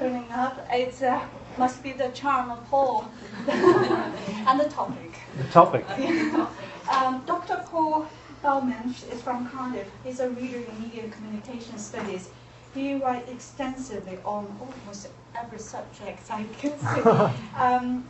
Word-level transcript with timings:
turning 0.00 0.32
up. 0.32 0.66
It 0.72 1.02
uh, 1.02 1.20
must 1.58 1.82
be 1.82 1.92
the 1.92 2.08
charm 2.08 2.50
of 2.50 2.64
Paul 2.70 3.06
and 3.48 4.58
the 4.58 4.68
topic. 4.68 5.12
The 5.36 5.44
topic. 5.44 5.84
um, 6.90 7.22
Dr. 7.26 7.62
Paul 7.66 8.06
Bowman 8.42 8.94
is 9.12 9.20
from 9.20 9.48
Cardiff. 9.50 9.90
He's 10.02 10.20
a 10.20 10.30
reader 10.30 10.60
in 10.60 10.82
media 10.82 11.02
and 11.02 11.12
communication 11.12 11.76
studies. 11.78 12.30
He 12.72 12.94
writes 12.94 13.30
extensively 13.30 14.18
on 14.24 14.46
almost 14.58 15.08
every 15.38 15.58
subject 15.58 16.30
I 16.30 16.44
can 16.58 16.78
see. 16.78 17.02
um, 17.58 18.06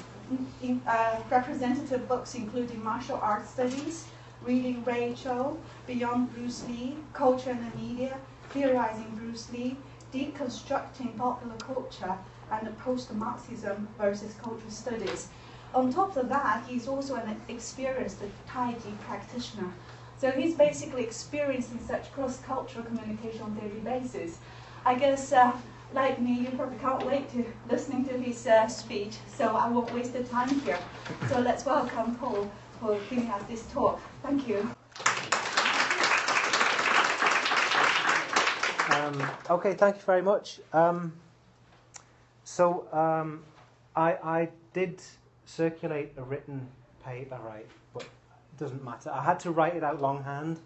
in, 0.62 0.80
uh, 0.86 1.16
representative 1.28 2.06
books 2.06 2.36
including 2.36 2.84
martial 2.84 3.18
arts 3.20 3.50
studies, 3.50 4.06
reading 4.44 4.84
Rey 4.84 5.12
Chow, 5.14 5.56
Beyond 5.88 6.32
Bruce 6.34 6.64
Lee, 6.68 6.94
Culture 7.12 7.50
and 7.50 7.72
the 7.72 7.76
Media, 7.76 8.16
Theorizing 8.50 9.10
Bruce 9.16 9.50
Lee, 9.52 9.76
Deconstructing 10.12 11.16
Popular 11.16 11.56
Culture, 11.56 12.18
and 12.50 12.66
the 12.66 12.72
Post-Marxism 12.72 13.88
versus 13.98 14.34
Cultural 14.42 14.70
Studies. 14.70 15.28
On 15.74 15.92
top 15.92 16.16
of 16.16 16.28
that, 16.28 16.64
he's 16.66 16.88
also 16.88 17.14
an 17.14 17.40
experienced 17.48 18.18
Tai 18.46 18.72
Chi 18.72 18.90
practitioner. 19.06 19.72
So 20.18 20.30
he's 20.32 20.54
basically 20.54 21.02
experiencing 21.02 21.78
such 21.86 22.12
cross-cultural 22.12 22.84
communication 22.84 23.42
on 23.42 23.56
a 23.56 23.60
daily 23.60 23.80
basis. 23.80 24.38
I 24.84 24.94
guess, 24.96 25.32
uh, 25.32 25.52
like 25.94 26.20
me, 26.20 26.40
you 26.40 26.50
probably 26.50 26.78
can't 26.78 27.06
wait 27.06 27.30
to 27.32 27.44
listening 27.70 28.04
to 28.06 28.18
his 28.18 28.46
uh, 28.46 28.66
speech, 28.68 29.14
so 29.28 29.56
I 29.56 29.68
won't 29.68 29.92
waste 29.94 30.12
the 30.12 30.24
time 30.24 30.48
here. 30.60 30.78
So 31.28 31.40
let's 31.40 31.64
welcome 31.64 32.16
Paul 32.16 32.50
for 32.80 32.98
giving 33.08 33.30
us 33.30 33.42
this 33.48 33.64
talk. 33.72 34.00
Thank 34.22 34.48
you. 34.48 34.70
Um, 38.90 39.30
okay, 39.48 39.74
thank 39.74 39.96
you 39.96 40.02
very 40.02 40.22
much. 40.22 40.60
Um, 40.72 41.12
so 42.44 42.86
um, 42.92 43.44
I, 43.94 44.12
I 44.12 44.48
did 44.72 45.00
circulate 45.46 46.12
a 46.16 46.22
written 46.22 46.66
paper, 47.04 47.38
right, 47.44 47.66
but 47.94 48.02
it 48.02 48.58
doesn't 48.58 48.84
matter. 48.84 49.10
I 49.10 49.22
had 49.22 49.38
to 49.40 49.50
write 49.52 49.76
it 49.76 49.84
out 49.84 50.00
longhand 50.00 50.60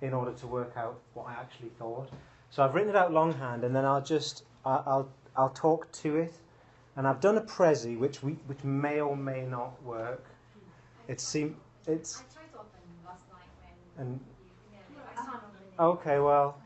in 0.00 0.12
order 0.14 0.32
to 0.32 0.46
work 0.46 0.74
out 0.76 0.98
what 1.14 1.26
I 1.26 1.32
actually 1.32 1.70
thought. 1.78 2.08
So 2.50 2.62
I've 2.62 2.74
written 2.74 2.90
it 2.90 2.96
out 2.96 3.12
longhand, 3.12 3.64
and 3.64 3.74
then 3.74 3.84
I'll 3.84 4.02
just 4.02 4.44
I'll 4.64 4.82
I'll, 4.86 5.08
I'll 5.36 5.50
talk 5.50 5.90
to 6.02 6.16
it. 6.16 6.34
And 6.96 7.06
I've 7.06 7.20
done 7.20 7.36
a 7.36 7.42
prezi, 7.42 7.98
which 7.98 8.22
we 8.22 8.32
which 8.46 8.62
may 8.64 9.00
or 9.00 9.16
may 9.16 9.44
not 9.44 9.82
work. 9.82 10.24
It 11.08 11.20
seems 11.20 11.56
it's. 11.86 12.18
I 12.20 12.34
tried 12.34 12.52
to 12.52 12.58
open 12.58 12.80
last 13.04 13.22
night 13.30 13.48
when 13.96 14.06
And 14.06 14.20
you, 14.20 14.72
yeah, 14.72 15.02
I 15.10 15.14
can't 15.14 15.28
open 15.28 15.44
it. 15.66 15.82
okay, 15.82 16.18
well. 16.20 16.58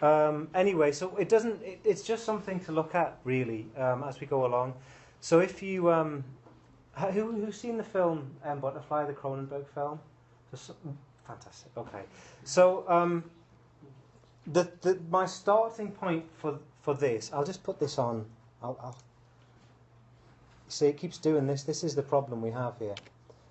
Um, 0.00 0.48
anyway, 0.54 0.92
so 0.92 1.16
it 1.16 1.28
doesn't. 1.28 1.62
It, 1.62 1.80
it's 1.84 2.02
just 2.02 2.24
something 2.24 2.60
to 2.60 2.72
look 2.72 2.94
at, 2.94 3.18
really, 3.24 3.66
um, 3.76 4.04
as 4.04 4.20
we 4.20 4.26
go 4.26 4.46
along. 4.46 4.74
So 5.20 5.40
if 5.40 5.62
you 5.62 5.90
um, 5.90 6.24
who 6.94 7.32
who's 7.32 7.60
seen 7.60 7.76
the 7.76 7.84
film 7.84 8.30
um, 8.44 8.60
Butterfly, 8.60 9.06
the 9.06 9.12
Cronenberg 9.12 9.66
film? 9.74 9.98
Just, 10.50 10.70
fantastic. 11.26 11.70
Okay, 11.76 12.02
so 12.44 12.84
um, 12.88 13.24
the 14.46 14.70
the 14.82 14.98
my 15.10 15.26
starting 15.26 15.90
point 15.90 16.24
for 16.36 16.58
for 16.82 16.94
this, 16.94 17.32
I'll 17.32 17.44
just 17.44 17.62
put 17.62 17.80
this 17.80 17.98
on. 17.98 18.24
I'll, 18.62 18.78
I'll 18.80 18.96
see 20.68 20.86
it 20.86 20.96
keeps 20.96 21.18
doing 21.18 21.46
this. 21.46 21.64
This 21.64 21.82
is 21.82 21.94
the 21.94 22.02
problem 22.02 22.40
we 22.40 22.50
have 22.50 22.78
here. 22.78 22.94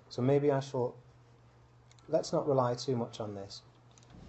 So 0.08 0.22
maybe 0.22 0.50
I 0.50 0.60
shall. 0.60 0.94
Let's 2.08 2.32
not 2.32 2.48
rely 2.48 2.74
too 2.74 2.96
much 2.96 3.20
on 3.20 3.34
this. 3.34 3.60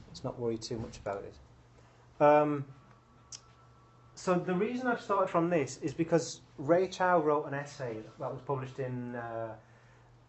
Let's 0.10 0.26
not 0.26 0.38
worry 0.38 0.58
too 0.58 0.78
much 0.80 0.98
about 0.98 1.24
it. 1.24 1.34
Um, 2.20 2.66
so 4.16 4.36
the 4.36 4.54
reason 4.54 4.88
I've 4.88 5.02
started 5.02 5.30
from 5.30 5.50
this 5.50 5.78
is 5.82 5.94
because 5.94 6.42
Rey 6.58 6.88
Chow 6.88 7.20
wrote 7.22 7.46
an 7.46 7.54
essay 7.54 7.98
that 8.20 8.32
was 8.32 8.42
published 8.42 8.80
in 8.80 9.16
uh, 9.16 9.56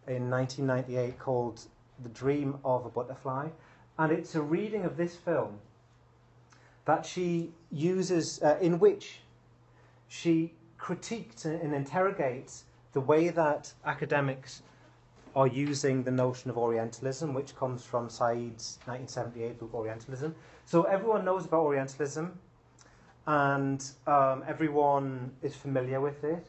in 0.06 0.30
1998 0.30 1.18
called 1.18 1.60
"The 2.02 2.08
Dream 2.10 2.58
of 2.64 2.86
a 2.86 2.88
Butterfly," 2.88 3.48
and 3.98 4.12
it's 4.12 4.34
a 4.36 4.42
reading 4.42 4.84
of 4.84 4.96
this 4.96 5.16
film 5.16 5.58
that 6.84 7.04
she 7.04 7.52
uses, 7.70 8.40
uh, 8.42 8.58
in 8.60 8.78
which 8.78 9.20
she 10.08 10.54
critiqued 10.78 11.44
and 11.44 11.74
interrogates 11.74 12.64
the 12.92 13.00
way 13.00 13.28
that 13.28 13.72
academics 13.84 14.62
are 15.34 15.46
using 15.46 16.02
the 16.02 16.10
notion 16.10 16.50
of 16.50 16.58
Orientalism, 16.58 17.34
which 17.34 17.54
comes 17.56 17.84
from 17.84 18.08
Said's 18.08 18.78
1978 18.86 19.58
book 19.58 19.74
Orientalism. 19.74 20.34
So 20.64 20.82
everyone 20.84 21.24
knows 21.24 21.44
about 21.44 21.60
Orientalism, 21.60 22.38
and 23.26 23.90
um, 24.06 24.44
everyone 24.46 25.32
is 25.42 25.54
familiar 25.54 26.00
with 26.00 26.24
it. 26.24 26.46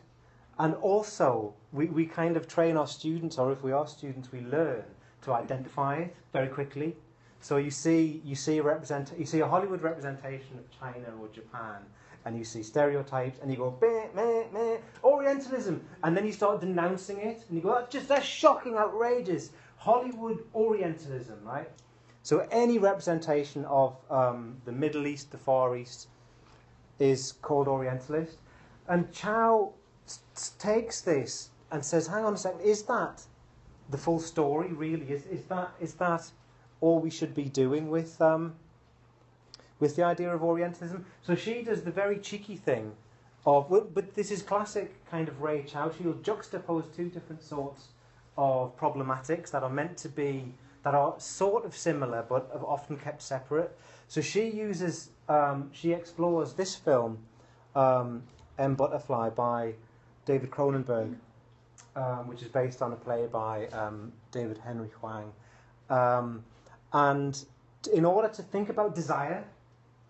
And 0.59 0.75
also, 0.75 1.53
we, 1.71 1.85
we 1.87 2.05
kind 2.05 2.37
of 2.37 2.47
train 2.47 2.77
our 2.77 2.87
students, 2.87 3.37
or 3.37 3.51
if 3.51 3.63
we 3.63 3.71
are 3.71 3.87
students, 3.87 4.31
we 4.31 4.41
learn 4.41 4.83
to 5.23 5.33
identify 5.33 5.97
it 5.97 6.15
very 6.33 6.47
quickly. 6.47 6.95
So 7.39 7.57
you 7.57 7.71
see, 7.71 8.21
you 8.23 8.35
see 8.35 8.59
represent, 8.59 9.11
you 9.17 9.25
see 9.25 9.39
a 9.39 9.47
Hollywood 9.47 9.81
representation 9.81 10.59
of 10.59 10.79
China 10.79 11.07
or 11.19 11.27
Japan, 11.29 11.81
and 12.25 12.37
you 12.37 12.43
see 12.43 12.63
stereotypes, 12.63 13.39
and 13.41 13.51
you 13.51 13.57
go, 13.57 13.77
meh, 13.81 14.07
meh, 14.15 14.43
meh, 14.53 14.77
Orientalism, 15.03 15.81
and 16.03 16.15
then 16.15 16.25
you 16.25 16.31
start 16.31 16.61
denouncing 16.61 17.17
it, 17.17 17.43
and 17.47 17.57
you 17.57 17.61
go, 17.61 17.75
that's 17.75 17.91
just 17.91 18.07
that's 18.07 18.25
shocking, 18.25 18.75
outrageous, 18.75 19.51
Hollywood 19.77 20.43
Orientalism, 20.53 21.39
right? 21.43 21.69
So 22.23 22.47
any 22.51 22.77
representation 22.77 23.65
of 23.65 23.95
um, 24.11 24.61
the 24.65 24.71
Middle 24.71 25.07
East, 25.07 25.31
the 25.31 25.39
Far 25.39 25.75
East, 25.75 26.07
is 26.99 27.31
called 27.41 27.67
Orientalist, 27.67 28.37
and 28.87 29.11
Chow 29.11 29.73
takes 30.59 31.01
this 31.01 31.49
and 31.71 31.83
says, 31.83 32.07
hang 32.07 32.25
on 32.25 32.33
a 32.33 32.37
second, 32.37 32.61
is 32.61 32.83
that 32.83 33.23
the 33.89 33.97
full 33.97 34.19
story? 34.19 34.71
Really, 34.71 35.05
is 35.09 35.25
is 35.25 35.45
that 35.45 35.71
is 35.79 35.93
that 35.95 36.29
all 36.79 36.99
we 36.99 37.09
should 37.09 37.33
be 37.33 37.45
doing 37.45 37.89
with 37.89 38.21
um, 38.21 38.53
with 39.81 39.95
the 39.97 40.03
idea 40.03 40.33
of 40.33 40.41
Orientalism. 40.41 41.03
So 41.21 41.35
she 41.35 41.63
does 41.63 41.81
the 41.81 41.91
very 41.91 42.19
cheeky 42.19 42.55
thing 42.55 42.93
of, 43.45 43.67
but 43.93 44.13
this 44.15 44.31
is 44.31 44.41
classic 44.41 44.93
kind 45.09 45.27
of 45.27 45.41
Rey 45.41 45.63
Chow. 45.63 45.91
She'll 45.91 46.13
juxtapose 46.13 46.95
two 46.95 47.09
different 47.09 47.43
sorts 47.43 47.87
of 48.37 48.77
problematics 48.77 49.51
that 49.51 49.63
are 49.63 49.69
meant 49.69 49.97
to 49.97 50.09
be, 50.09 50.53
that 50.83 50.93
are 50.93 51.15
sort 51.17 51.65
of 51.65 51.75
similar 51.75 52.23
but 52.29 52.49
are 52.53 52.65
often 52.65 52.95
kept 52.95 53.21
separate. 53.21 53.77
So 54.07 54.21
she 54.21 54.47
uses, 54.49 55.09
um, 55.27 55.69
she 55.73 55.91
explores 55.91 56.53
this 56.53 56.75
film, 56.75 57.17
um, 57.75 58.23
M. 58.59 58.75
Butterfly 58.75 59.29
by 59.29 59.73
David 60.25 60.51
Cronenberg, 60.51 61.15
um, 61.95 62.27
which 62.27 62.43
is 62.43 62.49
based 62.49 62.83
on 62.83 62.93
a 62.93 62.95
play 62.95 63.25
by 63.31 63.65
um, 63.67 64.11
David 64.31 64.59
Henry 64.59 64.89
Hwang. 64.99 65.33
Um, 65.89 66.43
and 66.93 67.43
in 67.91 68.05
order 68.05 68.27
to 68.27 68.43
think 68.43 68.69
about 68.69 68.93
desire, 68.93 69.43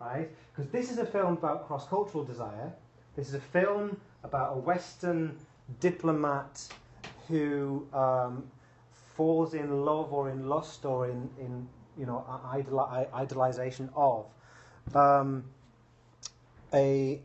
right? 0.02 0.30
Because 0.52 0.72
this 0.72 0.92
is 0.92 0.98
a 0.98 1.06
film 1.06 1.34
about 1.34 1.68
cross 1.68 1.88
cultural 1.88 2.24
desire. 2.24 2.72
This 3.16 3.28
is 3.28 3.36
a 3.36 3.40
film 3.40 4.00
about 4.24 4.54
a 4.56 4.58
Western 4.58 5.38
diplomat 5.80 6.68
who 7.28 7.88
um, 7.94 8.44
falls 8.92 9.54
in 9.54 9.86
love 9.86 10.12
or 10.12 10.30
in 10.30 10.48
lust 10.48 10.86
or 10.86 11.10
in, 11.10 11.30
in 11.40 11.68
you 11.98 12.06
know, 12.06 12.26
idoli- 12.54 13.10
idolization 13.12 13.90
of 13.96 14.26
um, 14.96 15.44
a 16.74 17.22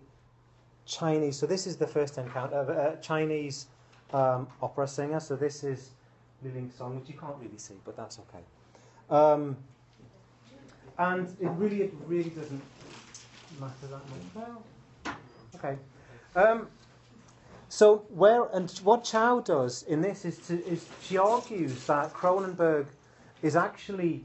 Chinese. 0.85 1.37
So 1.37 1.47
this 1.47 1.67
is 1.67 1.77
the 1.77 1.87
first 1.87 2.19
encounter 2.19 2.57
of 2.57 2.69
a 2.69 2.99
Chinese 3.01 3.67
um, 4.13 4.47
opera 4.63 4.87
singer. 4.87 5.21
So 5.21 5.37
this 5.37 5.65
is 5.65 5.91
Li 6.43 6.51
Ling 6.51 6.71
Song, 6.77 6.97
which 6.99 7.09
you 7.09 7.19
can't 7.19 7.37
really 7.41 7.59
see, 7.59 7.75
but 7.85 7.97
that's 7.97 8.19
okay. 8.19 8.45
And 10.99 11.29
it 11.41 11.49
really, 11.51 11.83
it 11.83 11.95
really 12.07 12.31
doesn't 12.31 12.63
matter 13.61 13.75
that 13.83 13.91
much. 13.91 14.35
Well, 14.35 15.17
okay. 15.55 15.77
Um, 16.35 16.69
so 17.69 18.05
where 18.09 18.45
and 18.53 18.71
what 18.85 19.05
Chow 19.05 19.41
does 19.41 19.83
in 19.85 20.01
this 20.01 20.25
is 20.25 20.39
to 20.47 20.65
is 20.67 20.87
she 21.03 21.19
argues 21.19 21.87
that 21.87 22.13
Cronenberg 22.13 22.87
is 23.43 23.57
actually 23.57 24.25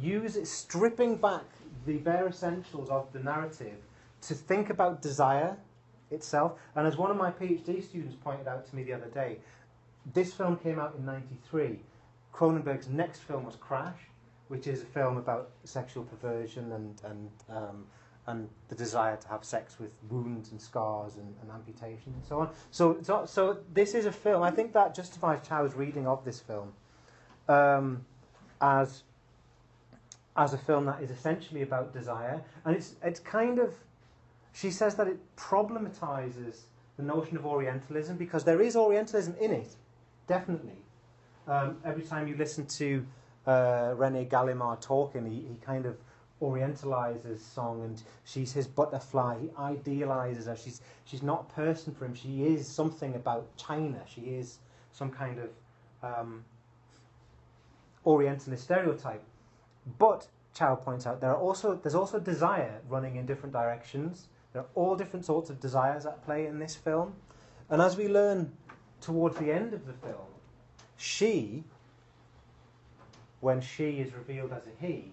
using 0.00 0.44
stripping 0.44 1.16
back 1.16 1.44
the 1.86 1.96
bare 1.98 2.28
essentials 2.28 2.88
of 2.90 3.12
the 3.12 3.18
narrative 3.18 3.76
to 4.22 4.34
think 4.34 4.70
about 4.70 5.02
desire 5.02 5.56
itself. 6.10 6.52
And 6.76 6.86
as 6.86 6.96
one 6.96 7.10
of 7.10 7.16
my 7.16 7.30
PhD 7.30 7.82
students 7.82 8.16
pointed 8.22 8.46
out 8.46 8.68
to 8.68 8.76
me 8.76 8.82
the 8.82 8.92
other 8.92 9.08
day, 9.08 9.38
this 10.12 10.32
film 10.32 10.56
came 10.56 10.78
out 10.78 10.94
in 10.96 11.04
'93. 11.04 11.80
Cronenberg's 12.32 12.88
next 12.88 13.20
film 13.20 13.44
was 13.44 13.56
Crash, 13.56 13.98
which 14.48 14.66
is 14.66 14.82
a 14.82 14.86
film 14.86 15.16
about 15.16 15.50
sexual 15.64 16.04
perversion 16.04 16.72
and 16.72 17.00
and 17.04 17.30
um, 17.48 17.84
and 18.26 18.48
the 18.68 18.74
desire 18.74 19.16
to 19.16 19.28
have 19.28 19.44
sex 19.44 19.78
with 19.78 19.90
wounds 20.08 20.50
and 20.50 20.60
scars 20.60 21.16
and, 21.16 21.34
and 21.42 21.50
amputation 21.50 22.12
and 22.14 22.24
so 22.24 22.40
on. 22.40 22.48
So, 22.70 22.96
so 23.02 23.26
so 23.26 23.58
this 23.72 23.94
is 23.94 24.06
a 24.06 24.12
film. 24.12 24.42
I 24.42 24.50
think 24.50 24.72
that 24.72 24.94
justifies 24.94 25.46
Chow's 25.46 25.74
reading 25.74 26.06
of 26.06 26.24
this 26.24 26.40
film 26.40 26.72
um, 27.48 28.04
as 28.60 29.02
as 30.36 30.52
a 30.52 30.58
film 30.58 30.84
that 30.86 31.00
is 31.00 31.10
essentially 31.10 31.62
about 31.62 31.92
desire, 31.92 32.42
and 32.64 32.74
it's 32.74 32.94
it's 33.02 33.20
kind 33.20 33.58
of 33.58 33.74
she 34.52 34.70
says 34.70 34.94
that 34.96 35.06
it 35.06 35.18
problematizes 35.36 36.62
the 36.96 37.02
notion 37.02 37.36
of 37.36 37.44
Orientalism 37.44 38.16
because 38.16 38.44
there 38.44 38.60
is 38.60 38.76
Orientalism 38.76 39.34
in 39.40 39.52
it, 39.52 39.74
definitely. 40.26 40.78
Um, 41.46 41.76
every 41.84 42.04
time 42.04 42.26
you 42.26 42.36
listen 42.36 42.64
to 42.66 43.04
uh, 43.46 43.94
Rene 43.96 44.26
Gallimard 44.26 44.80
talking, 44.80 45.26
he, 45.26 45.46
he 45.48 45.56
kind 45.64 45.86
of 45.86 45.96
orientalizes 46.42 47.40
song 47.40 47.82
and 47.82 48.02
she's 48.24 48.52
his 48.52 48.66
butterfly. 48.66 49.38
He 49.40 49.50
idealizes 49.58 50.46
her. 50.46 50.56
She's, 50.56 50.80
she's 51.04 51.22
not 51.22 51.46
a 51.50 51.54
person 51.54 51.94
for 51.94 52.04
him. 52.04 52.14
She 52.14 52.44
is 52.44 52.66
something 52.66 53.14
about 53.14 53.56
China. 53.56 54.00
She 54.06 54.22
is 54.22 54.58
some 54.92 55.10
kind 55.10 55.38
of 55.38 55.50
um, 56.02 56.44
Orientalist 58.06 58.64
stereotype. 58.64 59.22
But 59.98 60.26
Chow 60.54 60.76
points 60.76 61.06
out 61.06 61.20
there 61.20 61.30
are 61.30 61.40
also 61.40 61.74
there's 61.74 61.94
also 61.94 62.20
desire 62.20 62.80
running 62.88 63.16
in 63.16 63.26
different 63.26 63.52
directions. 63.52 64.28
There 64.52 64.62
are 64.62 64.68
all 64.74 64.94
different 64.94 65.24
sorts 65.24 65.50
of 65.50 65.60
desires 65.60 66.06
at 66.06 66.24
play 66.24 66.46
in 66.46 66.58
this 66.58 66.76
film, 66.76 67.14
and 67.68 67.82
as 67.82 67.96
we 67.96 68.08
learn 68.08 68.52
towards 69.00 69.36
the 69.36 69.50
end 69.50 69.74
of 69.74 69.84
the 69.84 69.92
film, 69.94 70.28
she, 70.96 71.64
when 73.44 73.60
she 73.60 74.00
is 74.00 74.14
revealed 74.14 74.52
as 74.52 74.62
a 74.66 74.86
he, 74.86 75.12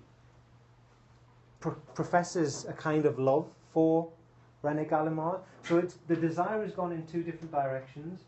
pro- 1.59 1.75
professes 1.93 2.65
a 2.65 2.71
kind 2.71 3.05
of 3.05 3.19
love 3.19 3.45
for 3.73 4.09
Rene 4.61 4.85
Gallimard. 4.85 5.41
So 5.63 5.85
the 6.07 6.15
desire 6.15 6.61
has 6.63 6.71
gone 6.71 6.93
in 6.93 7.05
two 7.05 7.23
different 7.23 7.51
directions. 7.51 8.21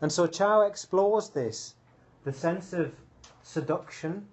And 0.00 0.10
so 0.10 0.26
Chow 0.26 0.62
explores 0.62 1.28
this, 1.28 1.74
the 2.24 2.32
sense 2.32 2.72
of 2.72 2.90
seduction. 3.42 4.26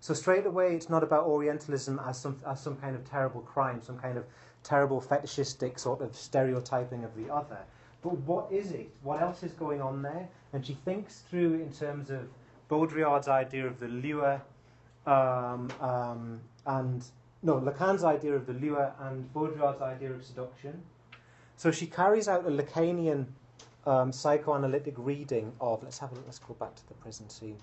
So 0.00 0.14
straight 0.14 0.46
away, 0.46 0.74
it's 0.74 0.88
not 0.88 1.02
about 1.02 1.24
Orientalism 1.24 2.00
as 2.06 2.18
some, 2.18 2.40
as 2.46 2.58
some 2.58 2.76
kind 2.76 2.96
of 2.96 3.04
terrible 3.04 3.42
crime, 3.42 3.82
some 3.82 3.98
kind 3.98 4.16
of 4.16 4.24
terrible 4.62 5.02
fetishistic 5.02 5.78
sort 5.78 6.00
of 6.00 6.16
stereotyping 6.16 7.04
of 7.04 7.14
the 7.16 7.30
other. 7.30 7.58
But 8.00 8.16
what 8.20 8.50
is 8.50 8.72
it? 8.72 8.90
What 9.02 9.20
else 9.20 9.42
is 9.42 9.52
going 9.52 9.82
on 9.82 10.00
there? 10.00 10.26
And 10.54 10.64
she 10.64 10.72
thinks 10.86 11.18
through 11.28 11.54
in 11.56 11.70
terms 11.70 12.08
of 12.08 12.30
Baudrillard's 12.70 13.28
idea 13.28 13.66
of 13.66 13.80
the 13.80 13.88
lure 13.88 14.40
um, 15.06 15.70
um, 15.80 16.40
and 16.66 17.04
no, 17.42 17.58
Lacan's 17.58 18.04
idea 18.04 18.34
of 18.34 18.46
the 18.46 18.52
lure 18.52 18.92
and 19.00 19.32
Baudrillard's 19.32 19.80
idea 19.82 20.12
of 20.12 20.24
seduction. 20.24 20.82
So 21.56 21.70
she 21.70 21.86
carries 21.86 22.28
out 22.28 22.46
a 22.46 22.50
Lacanian 22.50 23.26
um, 23.86 24.12
psychoanalytic 24.12 24.94
reading 24.96 25.52
of. 25.60 25.82
Let's 25.82 25.98
have 25.98 26.12
a 26.12 26.14
look. 26.14 26.24
Let's 26.26 26.38
go 26.38 26.54
back 26.54 26.74
to 26.76 26.88
the 26.88 26.94
prison 26.94 27.28
scene. 27.28 27.56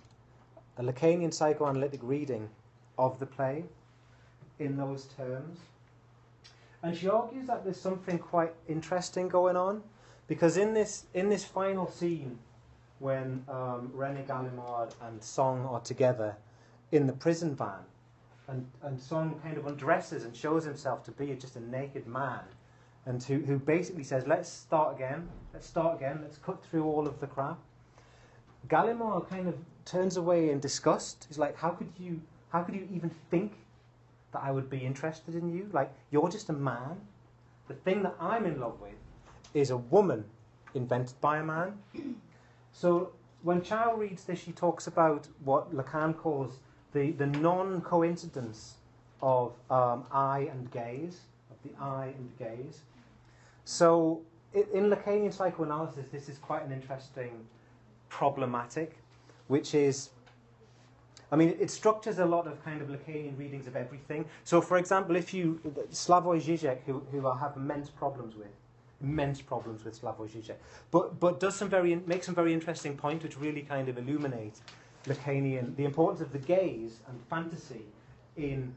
A 0.78 0.84
Lacanian 0.84 1.34
psychoanalytic 1.34 2.02
reading 2.04 2.50
of 2.98 3.20
the 3.20 3.26
play 3.26 3.66
in 4.60 4.78
those 4.78 5.06
terms. 5.18 5.60
And 6.84 6.96
she 6.96 7.08
argues 7.08 7.48
that 7.48 7.64
there's 7.64 7.80
something 7.80 8.20
quite 8.20 8.54
interesting 8.68 9.28
going 9.28 9.56
on 9.56 9.82
because 10.28 10.58
in 10.58 10.74
this 10.74 11.06
in 11.14 11.30
this 11.30 11.44
final 11.44 11.90
scene, 11.90 12.38
when 13.00 13.44
um, 13.50 13.92
Rene 13.94 14.24
Gallimard 14.28 14.94
and 15.02 15.22
Song 15.22 15.66
are 15.66 15.80
together 15.82 16.36
in 16.92 17.06
the 17.06 17.14
prison 17.14 17.56
van, 17.56 17.80
and, 18.48 18.66
and 18.82 19.00
Song 19.00 19.40
kind 19.44 19.58
of 19.58 19.68
undresses 19.68 20.24
and 20.24 20.36
shows 20.36 20.64
himself 20.64 21.04
to 21.04 21.12
be 21.12 21.34
just 21.36 21.56
a 21.56 21.60
naked 21.60 22.08
man, 22.08 22.42
and 23.06 23.22
who, 23.24 23.40
who 23.40 23.60
basically 23.60 24.04
says, 24.04 24.26
Let's 24.26 24.50
start 24.50 24.96
again, 24.96 25.28
let's 25.54 25.68
start 25.68 25.98
again, 25.98 26.20
let's 26.22 26.38
cut 26.38 26.64
through 26.66 26.86
all 26.86 27.08
of 27.08 27.20
the 27.20 27.28
crap. 27.28 27.58
Gallimard 28.68 29.30
kind 29.30 29.48
of 29.48 29.56
turns 29.86 30.18
away 30.18 30.50
in 30.50 30.60
disgust. 30.60 31.26
He's 31.28 31.38
like, 31.38 31.58
How 31.58 31.70
could 31.70 31.92
you 32.00 32.22
how 32.50 32.64
could 32.64 32.76
you 32.76 32.88
even 32.94 33.12
think 33.30 33.54
that 34.32 34.42
I 34.42 34.52
would 34.52 34.70
be 34.70 34.80
interested 34.80 35.36
in 35.36 35.54
you? 35.54 35.70
Like, 35.74 35.94
you're 36.12 36.30
just 36.30 36.50
a 36.50 36.54
man. 36.54 36.98
The 37.68 37.74
thing 37.74 38.04
that 38.04 38.16
I'm 38.20 38.46
in 38.46 38.60
love 38.60 38.80
with 38.82 38.96
is 39.54 39.72
a 39.72 39.78
woman 39.78 40.24
invented 40.74 41.20
by 41.20 41.40
a 41.40 41.44
man. 41.44 41.78
So 42.78 43.10
when 43.42 43.64
Chow 43.64 43.96
reads 43.96 44.24
this, 44.26 44.40
she 44.40 44.52
talks 44.52 44.86
about 44.86 45.28
what 45.44 45.74
Lacan 45.74 46.16
calls 46.16 46.60
the, 46.94 47.10
the 47.10 47.26
non 47.26 47.82
coincidence 47.82 48.76
of 49.20 49.54
um, 49.72 50.06
eye 50.12 50.48
and 50.52 50.70
gaze, 50.70 51.22
of 51.50 51.58
the 51.64 51.76
eye 51.84 52.14
and 52.16 52.30
gaze. 52.38 52.82
So, 53.66 54.22
in 54.54 54.92
Lacanian 54.92 55.34
psychoanalysis, 55.34 56.06
this 56.12 56.30
is 56.30 56.38
quite 56.38 56.64
an 56.64 56.72
interesting 56.72 57.48
problematic, 58.10 58.96
which 59.48 59.74
is, 59.74 60.12
I 61.32 61.36
mean, 61.36 61.58
it 61.60 61.72
structures 61.72 62.20
a 62.20 62.26
lot 62.26 62.46
of 62.46 62.64
kind 62.64 62.80
of 62.80 62.90
Lacanian 62.90 63.40
readings 63.40 63.66
of 63.66 63.76
everything. 63.76 64.24
So, 64.44 64.62
for 64.62 64.78
example, 64.78 65.16
if 65.16 65.34
you, 65.34 65.60
Slavoj 65.92 66.44
Žižek, 66.44 66.84
who, 66.86 67.02
who 67.12 67.28
I 67.28 67.40
have 67.40 67.58
immense 67.58 67.90
problems 67.90 68.36
with, 68.36 68.54
immense 69.02 69.42
problems 69.42 69.84
with 69.84 70.00
Slavoj 70.02 70.30
Žižek, 70.30 70.56
but, 70.92 71.20
but 71.20 71.40
does 71.40 71.56
some 71.56 71.70
very, 71.70 71.96
make 72.08 72.24
some 72.24 72.36
very 72.36 72.54
interesting 72.54 72.98
points 72.98 73.24
which 73.24 73.38
really 73.38 73.62
kind 73.62 73.90
of 73.90 73.98
illuminate 73.98 74.60
Lacanian, 75.06 75.76
the 75.76 75.86
importance 75.86 76.22
of 76.22 76.32
the 76.32 76.40
gaze 76.40 77.00
and 77.08 77.20
fantasy 77.30 77.86
in 78.36 78.74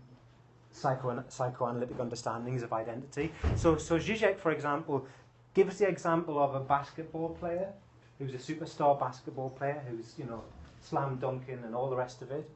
psycho- 0.71 1.25
psychoanalytic 1.29 1.99
understandings 1.99 2.63
of 2.63 2.73
identity. 2.73 3.33
So, 3.57 3.77
so 3.77 3.99
Zizek, 3.99 4.39
for 4.39 4.53
example, 4.53 5.07
gives 5.55 5.79
the 5.79 5.89
example 5.89 6.43
of 6.43 6.55
a 6.55 6.61
basketball 6.61 7.31
player 7.31 7.73
who's 8.19 8.35
a 8.35 8.53
superstar 8.53 8.99
basketball 8.99 9.51
player 9.51 9.83
who's, 9.89 10.15
you 10.19 10.27
know, 10.27 10.43
slam 10.83 11.17
dunking 11.17 11.59
and 11.65 11.75
all 11.75 11.91
the 11.91 11.97
rest 11.97 12.23
of 12.23 12.31
it. 12.31 12.49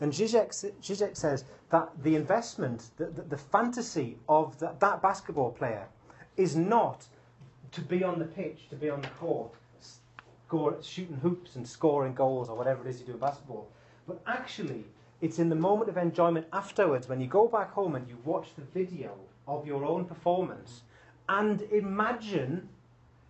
And 0.00 0.12
Zizek, 0.12 0.48
Zizek 0.80 1.16
says 1.16 1.44
that 1.70 1.90
the 2.02 2.16
investment, 2.16 2.90
the, 2.96 3.06
the, 3.06 3.22
the 3.22 3.36
fantasy 3.36 4.16
of 4.28 4.58
that 4.58 5.02
basketball 5.02 5.50
player 5.52 5.86
is 6.36 6.56
not 6.56 7.06
to 7.72 7.80
be 7.80 8.02
on 8.02 8.18
the 8.18 8.24
pitch, 8.24 8.68
to 8.70 8.76
be 8.76 8.90
on 8.90 9.00
the 9.00 9.08
court, 9.08 9.52
score, 10.46 10.76
shooting 10.82 11.16
hoops 11.16 11.56
and 11.56 11.66
scoring 11.66 12.14
goals 12.14 12.48
or 12.48 12.56
whatever 12.56 12.86
it 12.86 12.90
is 12.90 13.00
you 13.00 13.06
do 13.06 13.12
in 13.12 13.18
basketball. 13.18 13.68
But 14.06 14.20
actually, 14.26 14.84
it's 15.20 15.38
in 15.38 15.48
the 15.48 15.54
moment 15.54 15.90
of 15.90 15.96
enjoyment 15.96 16.46
afterwards 16.52 17.08
when 17.08 17.20
you 17.20 17.26
go 17.26 17.46
back 17.46 17.72
home 17.72 17.94
and 17.94 18.08
you 18.08 18.16
watch 18.24 18.48
the 18.56 18.62
video 18.62 19.14
of 19.46 19.66
your 19.66 19.84
own 19.84 20.04
performance 20.04 20.82
and 21.28 21.62
imagine 21.70 22.68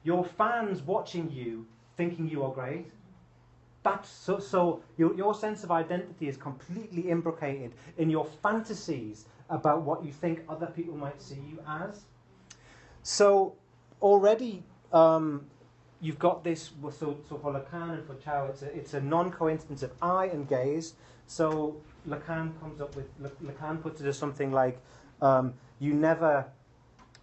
your 0.02 0.24
fans 0.24 0.80
watching 0.82 1.30
you 1.30 1.66
thinking 1.96 2.28
you 2.28 2.42
are 2.42 2.52
great. 2.52 2.86
That's 3.82 4.08
so, 4.08 4.38
so 4.38 4.82
your, 4.96 5.14
your 5.14 5.34
sense 5.34 5.64
of 5.64 5.70
identity 5.70 6.28
is 6.28 6.36
completely 6.36 7.10
imbricated 7.10 7.72
in 7.98 8.08
your 8.08 8.26
fantasies 8.42 9.26
about 9.50 9.82
what 9.82 10.04
you 10.04 10.12
think 10.12 10.42
other 10.48 10.66
people 10.66 10.96
might 10.96 11.20
see 11.20 11.34
you 11.34 11.58
as. 11.68 12.02
So 13.02 13.54
already 14.02 14.62
um, 14.92 15.46
you've 16.00 16.18
got 16.18 16.44
this, 16.44 16.70
so, 16.82 17.18
so 17.28 17.38
for 17.38 17.52
Lacan 17.52 17.94
and 17.94 18.06
for 18.06 18.14
Chow, 18.16 18.46
it's 18.46 18.62
a, 18.62 18.76
it's 18.76 18.94
a 18.94 19.00
non-coincidence 19.00 19.82
of 19.82 19.92
eye 20.02 20.26
and 20.26 20.48
gaze. 20.48 20.94
So 21.26 21.76
Lacan 22.08 22.58
comes 22.60 22.80
up 22.80 22.96
with, 22.96 23.06
Lacan 23.42 23.82
puts 23.82 24.00
it 24.00 24.06
as 24.06 24.18
something 24.18 24.52
like, 24.52 24.80
um, 25.22 25.54
you 25.78 25.94
never 25.94 26.46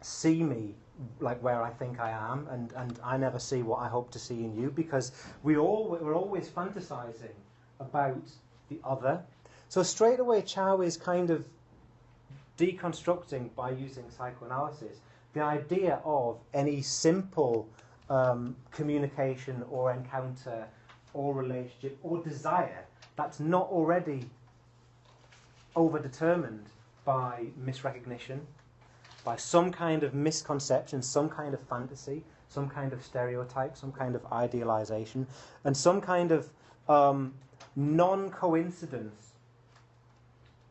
see 0.01 0.43
me 0.43 0.75
like 1.19 1.41
where 1.43 1.61
I 1.61 1.69
think 1.69 1.99
I 1.99 2.09
am, 2.09 2.47
and, 2.49 2.73
and 2.75 2.99
I 3.03 3.17
never 3.17 3.37
see 3.37 3.61
what 3.61 3.77
I 3.77 3.87
hope 3.87 4.09
to 4.11 4.19
see 4.19 4.43
in 4.43 4.57
you, 4.57 4.71
because 4.71 5.11
we 5.43 5.55
all, 5.55 5.97
we're 6.01 6.15
always 6.15 6.49
fantasizing 6.49 7.35
about 7.79 8.17
the 8.69 8.79
other. 8.83 9.21
So 9.69 9.83
straight 9.83 10.19
away, 10.19 10.41
Chow 10.41 10.81
is 10.81 10.97
kind 10.97 11.29
of 11.29 11.45
deconstructing 12.57 13.53
by 13.55 13.71
using 13.71 14.05
psychoanalysis 14.09 14.97
the 15.37 15.43
idea 15.43 16.01
of 16.03 16.39
any 16.53 16.81
simple 16.81 17.69
um, 18.09 18.55
communication 18.71 19.63
or 19.69 19.91
encounter 19.91 20.67
or 21.13 21.35
relationship 21.35 21.97
or 22.01 22.23
desire 22.23 22.85
that's 23.15 23.39
not 23.39 23.67
already 23.69 24.25
overdetermined 25.75 26.65
by 27.05 27.45
misrecognition, 27.63 28.39
by 29.23 29.35
some 29.35 29.71
kind 29.71 30.01
of 30.03 30.15
misconception, 30.15 31.01
some 31.03 31.29
kind 31.29 31.53
of 31.53 31.59
fantasy, 31.67 32.23
some 32.49 32.67
kind 32.67 32.91
of 32.91 33.03
stereotype, 33.03 33.77
some 33.77 33.91
kind 33.91 34.15
of 34.15 34.25
idealization, 34.31 35.27
and 35.65 35.77
some 35.77 36.01
kind 36.01 36.31
of 36.31 36.49
um, 36.89 37.33
non 37.75 38.31
coincidence 38.31 39.33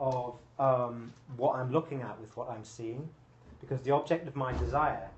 of 0.00 0.34
um, 0.58 1.12
what 1.36 1.54
I'm 1.54 1.70
looking 1.70 2.02
at 2.02 2.20
with 2.20 2.36
what 2.36 2.50
I'm 2.50 2.64
seeing. 2.64 3.08
Because 3.66 3.82
the 3.82 3.90
object 3.90 4.28
of 4.28 4.36
my 4.36 4.52
desire 4.52 5.08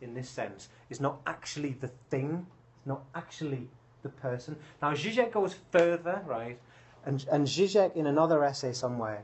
in 0.00 0.14
this 0.14 0.28
sense 0.28 0.68
is 0.88 1.00
not 1.00 1.20
actually 1.26 1.72
the 1.80 1.88
thing, 2.10 2.46
it's 2.78 2.86
not 2.86 3.02
actually 3.14 3.68
the 4.02 4.08
person. 4.08 4.56
Now, 4.80 4.92
Zizek 4.92 5.32
goes 5.32 5.54
further, 5.70 6.22
right? 6.26 6.58
And, 7.04 7.24
and 7.30 7.46
Zizek, 7.46 7.94
in 7.94 8.06
another 8.06 8.44
essay 8.44 8.72
somewhere, 8.72 9.22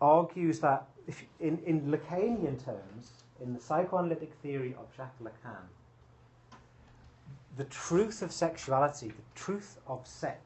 argues 0.00 0.60
that 0.60 0.86
if, 1.06 1.24
in, 1.40 1.58
in 1.66 1.90
Lacanian 1.90 2.62
terms, 2.62 3.10
in 3.40 3.54
the 3.54 3.60
psychoanalytic 3.60 4.32
theory 4.42 4.74
of 4.78 4.86
Jacques 4.96 5.18
Lacan, 5.22 5.64
the 7.56 7.64
truth 7.64 8.22
of 8.22 8.32
sexuality, 8.32 9.08
the 9.08 9.14
truth 9.34 9.78
of 9.86 10.06
sex, 10.06 10.40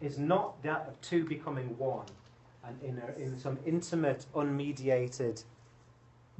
is 0.00 0.18
not 0.18 0.62
that 0.62 0.86
of 0.88 1.00
two 1.00 1.24
becoming 1.24 1.76
one 1.76 2.06
and 2.64 2.80
in, 2.82 3.02
a, 3.02 3.20
in 3.20 3.38
some 3.38 3.58
intimate, 3.66 4.26
unmediated 4.34 5.42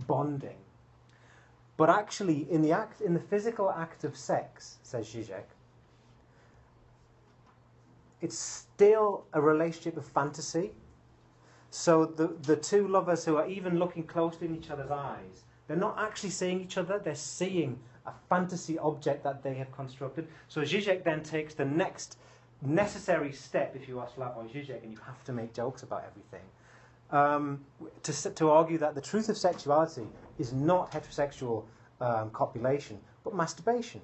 bonding. 0.07 0.59
But 1.77 1.91
actually, 1.91 2.51
in 2.51 2.63
the 2.63 2.73
act, 2.73 3.01
in 3.01 3.15
the 3.15 3.21
physical 3.21 3.71
act 3.71 4.05
of 4.05 4.17
sex, 4.17 4.79
says 4.83 5.07
Zizek, 5.07 5.45
it's 8.21 8.39
still 8.39 9.25
a 9.33 9.41
relationship 9.41 9.97
of 9.97 10.05
fantasy. 10.05 10.73
So 11.71 12.05
the, 12.05 12.29
the 12.43 12.57
two 12.57 12.89
lovers 12.89 13.25
who 13.25 13.37
are 13.37 13.47
even 13.47 13.79
looking 13.79 14.05
closely 14.05 14.49
in 14.49 14.57
each 14.57 14.71
other's 14.71 14.91
eyes, 14.91 15.45
they're 15.69 15.77
not 15.77 15.99
actually 15.99 16.31
seeing 16.31 16.61
each 16.61 16.79
other, 16.79 16.99
they're 16.99 17.15
seeing 17.15 17.79
a 18.07 18.13
fantasy 18.29 18.79
object 18.79 19.23
that 19.23 19.43
they 19.43 19.55
have 19.55 19.71
constructed. 19.71 20.27
So 20.49 20.63
Zizek 20.63 21.05
then 21.05 21.23
takes 21.23 21.55
the 21.55 21.65
next 21.65 22.17
necessary 22.63 23.33
step 23.33 23.77
if 23.77 23.87
you 23.87 24.01
are 24.01 24.09
Slavoj 24.09 24.51
Žižek 24.51 24.83
and 24.83 24.91
you 24.91 24.99
have 25.07 25.23
to 25.25 25.33
make 25.33 25.55
jokes 25.55 25.83
about 25.83 26.05
everything. 26.07 26.47
Um, 27.11 27.65
to, 28.03 28.31
to 28.31 28.51
argue 28.51 28.77
that 28.79 28.95
the 28.95 29.01
truth 29.01 29.31
of 29.31 29.39
sexuality 29.39 30.07
is 30.39 30.53
not 30.53 30.93
heterosexual 30.93 31.65
um, 32.01 32.31
copulation, 32.31 32.99
but 33.25 33.35
masturbation. 33.35 34.01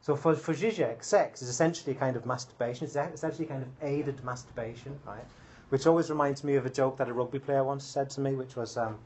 So 0.00 0.16
for, 0.16 0.34
for 0.34 0.54
Zizek, 0.54 1.04
sex 1.04 1.42
is 1.42 1.48
essentially 1.48 1.94
a 1.94 1.98
kind 1.98 2.16
of 2.16 2.24
masturbation. 2.26 2.86
It's 2.86 2.96
essentially 2.96 3.44
a 3.46 3.48
kind 3.48 3.62
of 3.62 3.68
aided 3.82 4.24
masturbation, 4.24 4.98
right? 5.06 5.24
Which 5.70 5.86
always 5.86 6.08
reminds 6.08 6.44
me 6.44 6.54
of 6.54 6.66
a 6.66 6.70
joke 6.70 6.96
that 6.98 7.08
a 7.08 7.12
rugby 7.12 7.38
player 7.38 7.62
once 7.62 7.84
said 7.84 8.08
to 8.10 8.20
me, 8.20 8.34
which 8.34 8.56
was, 8.56 8.76
um, 8.76 8.98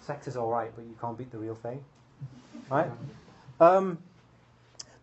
"Sex 0.00 0.26
is 0.26 0.36
all 0.36 0.50
right, 0.50 0.72
but 0.74 0.84
you 0.84 0.96
can't 1.00 1.16
beat 1.16 1.30
the 1.30 1.38
real 1.38 1.54
thing." 1.54 1.84
Right? 2.68 2.90
Um, 3.60 3.98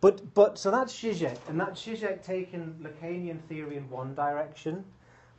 but 0.01 0.33
but 0.33 0.57
so 0.57 0.71
that's 0.71 0.93
Zizek, 0.93 1.37
and 1.47 1.59
that's 1.59 1.85
Zizek 1.85 2.23
taking 2.23 2.75
Lacanian 2.81 3.41
theory 3.47 3.77
in 3.77 3.89
one 3.89 4.13
direction. 4.13 4.83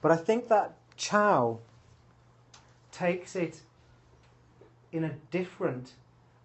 But 0.01 0.13
I 0.13 0.17
think 0.17 0.49
that 0.49 0.77
Chow 0.97 1.59
takes 2.97 3.37
it 3.37 3.61
in 4.93 5.05
a 5.05 5.13
different 5.31 5.93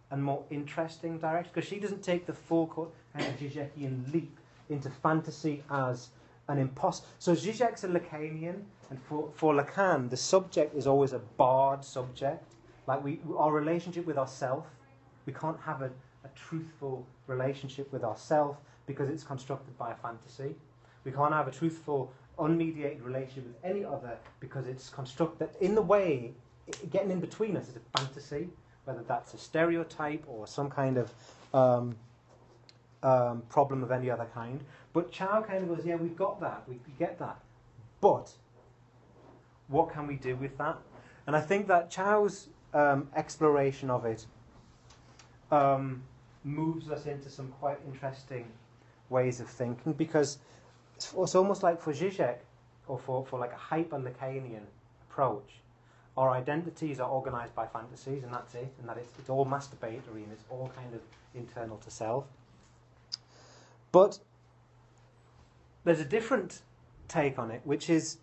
and 0.09 0.21
more 0.23 0.43
interesting 0.49 1.17
direction 1.17 1.51
because 1.53 1.67
she 1.67 1.79
doesn't 1.79 2.03
take 2.03 2.25
the 2.25 2.33
full 2.33 2.67
kind 3.13 3.25
of 3.27 3.33
uh, 3.33 3.37
Zizekian 3.37 4.11
leap 4.13 4.37
into 4.69 4.89
fantasy 4.89 5.63
as 5.71 6.09
an 6.47 6.57
imposter. 6.57 7.07
So 7.19 7.33
Zizek's 7.33 7.83
a 7.83 7.87
Lacanian, 7.87 8.61
and 8.89 9.01
for, 9.07 9.29
for 9.35 9.53
Lacan, 9.53 10.09
the 10.09 10.17
subject 10.17 10.75
is 10.75 10.85
always 10.85 11.13
a 11.13 11.19
barred 11.19 11.83
subject. 11.83 12.43
Like 12.87 13.03
we, 13.03 13.19
our 13.37 13.53
relationship 13.53 14.05
with 14.05 14.17
ourself, 14.17 14.65
we 15.25 15.33
can't 15.33 15.59
have 15.61 15.81
a, 15.81 15.91
a 16.25 16.29
truthful 16.35 17.05
relationship 17.27 17.91
with 17.93 18.03
ourself 18.03 18.57
because 18.85 19.09
it's 19.09 19.23
constructed 19.23 19.77
by 19.77 19.91
a 19.91 19.95
fantasy. 19.95 20.55
We 21.05 21.11
can't 21.11 21.33
have 21.33 21.47
a 21.47 21.51
truthful, 21.51 22.11
unmediated 22.39 23.03
relationship 23.03 23.45
with 23.45 23.63
any 23.63 23.83
other 23.85 24.17
because 24.39 24.67
it's 24.67 24.89
constructed 24.89 25.49
in 25.59 25.75
the 25.75 25.81
way, 25.81 26.33
getting 26.89 27.11
in 27.11 27.19
between 27.19 27.57
us 27.57 27.67
is 27.69 27.75
a 27.75 27.99
fantasy, 27.99 28.49
whether 28.85 29.03
that's 29.03 29.33
a 29.33 29.37
stereotype 29.37 30.23
or 30.27 30.47
some 30.47 30.69
kind 30.69 30.97
of 30.97 31.11
um, 31.53 31.95
um, 33.03 33.43
problem 33.49 33.83
of 33.83 33.91
any 33.91 34.09
other 34.09 34.27
kind. 34.33 34.63
But 34.93 35.11
Chow 35.11 35.41
kind 35.41 35.63
of 35.63 35.75
goes, 35.75 35.85
yeah, 35.85 35.95
we've 35.95 36.15
got 36.15 36.39
that, 36.41 36.63
we, 36.67 36.75
we 36.75 36.93
get 36.97 37.19
that. 37.19 37.39
But 37.99 38.31
what 39.67 39.91
can 39.91 40.07
we 40.07 40.15
do 40.15 40.35
with 40.35 40.57
that? 40.57 40.77
And 41.27 41.35
I 41.35 41.41
think 41.41 41.67
that 41.67 41.89
Chow's 41.89 42.47
um, 42.73 43.07
exploration 43.15 43.89
of 43.89 44.05
it 44.05 44.25
um, 45.51 46.03
moves 46.43 46.89
us 46.89 47.05
into 47.05 47.29
some 47.29 47.49
quite 47.59 47.77
interesting 47.85 48.47
ways 49.09 49.39
of 49.39 49.47
thinking 49.47 49.93
because 49.93 50.39
it's, 51.13 51.35
almost 51.35 51.63
like 51.63 51.81
for 51.81 51.93
Zizek 51.93 52.37
or 52.87 52.99
for, 52.99 53.25
for 53.25 53.39
like 53.39 53.53
a 53.53 53.57
hyper 53.57 53.97
Lacanian 53.97 54.63
approach, 55.09 55.61
our 56.17 56.31
identities 56.31 56.99
are 56.99 57.09
organized 57.09 57.55
by 57.55 57.65
fantasies 57.65 58.23
and 58.23 58.33
that's 58.33 58.53
it, 58.55 58.73
and 58.79 58.89
that 58.89 58.97
it's, 58.97 59.11
it's 59.17 59.29
all 59.29 59.45
masturbatory 59.45 60.23
and 60.23 60.31
it's 60.31 60.43
all 60.49 60.71
kind 60.75 60.93
of 60.93 61.01
internal 61.33 61.77
to 61.77 61.89
self. 61.89 62.25
But 63.91 64.19
there's 65.83 65.99
a 65.99 66.05
different 66.05 66.61
take 67.07 67.39
on 67.39 67.51
it, 67.51 67.61
which 67.63 67.89
is 67.89 68.17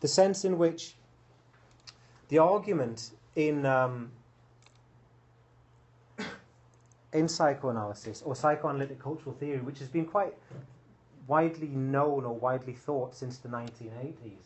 the 0.00 0.08
sense 0.08 0.44
in 0.44 0.58
which 0.58 0.94
the 2.28 2.38
argument 2.38 3.10
in 3.36 3.64
um, 3.66 4.10
in 7.12 7.28
psychoanalysis 7.28 8.22
or 8.22 8.36
psychoanalytic 8.36 9.00
cultural 9.00 9.34
theory, 9.34 9.60
which 9.60 9.78
has 9.78 9.88
been 9.88 10.04
quite 10.04 10.34
widely 11.30 11.68
known 11.68 12.24
or 12.24 12.34
widely 12.34 12.72
thought 12.72 13.14
since 13.14 13.38
the 13.38 13.48
1980s, 13.48 14.44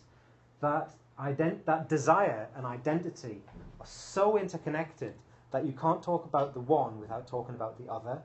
that 0.61 0.91
ident- 1.19 1.65
that 1.65 1.89
desire 1.89 2.47
and 2.57 2.67
identity 2.67 3.41
are 3.81 3.87
so 3.87 4.37
interconnected 4.37 5.15
that 5.51 5.65
you 5.65 5.73
can't 5.73 6.03
talk 6.03 6.27
about 6.27 6.53
the 6.53 6.61
one 6.61 7.01
without 7.01 7.27
talking 7.27 7.55
about 7.55 7.79
the 7.79 7.91
other. 7.91 8.17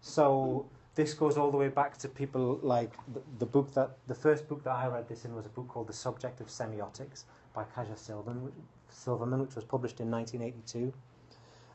So 0.00 0.66
this 0.94 1.12
goes 1.12 1.36
all 1.36 1.50
the 1.50 1.56
way 1.58 1.68
back 1.68 1.98
to 1.98 2.08
people 2.08 2.58
like 2.62 2.92
the, 3.12 3.20
the, 3.38 3.46
book 3.46 3.74
that 3.74 3.90
the 4.06 4.14
first 4.14 4.48
book 4.48 4.64
that 4.64 4.74
I 4.74 4.86
read 4.86 5.06
this 5.06 5.26
in 5.26 5.34
was 5.34 5.44
a 5.44 5.50
book 5.50 5.68
called 5.68 5.88
The 5.88 5.98
Subject 6.06 6.40
of 6.40 6.46
Semiotics 6.46 7.24
by 7.52 7.64
Kaja 7.64 7.98
Silverman, 7.98 8.50
Silverman, 8.88 9.40
which 9.40 9.54
was 9.54 9.64
published 9.64 10.00
in 10.00 10.10
1982. 10.10 10.92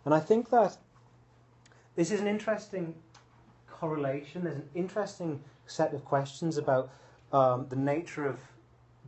And 0.06 0.14
I 0.14 0.20
think 0.20 0.50
that 0.50 0.78
this 1.96 2.10
is 2.12 2.20
an 2.20 2.28
interesting 2.28 2.96
correlation. 3.70 4.44
There's 4.44 4.56
an 4.56 4.70
interesting 4.74 5.44
set 5.68 5.94
of 5.94 6.04
questions 6.06 6.58
about 6.58 6.90
um, 7.32 7.68
the 7.70 7.76
nature 7.76 8.28
of 8.28 8.40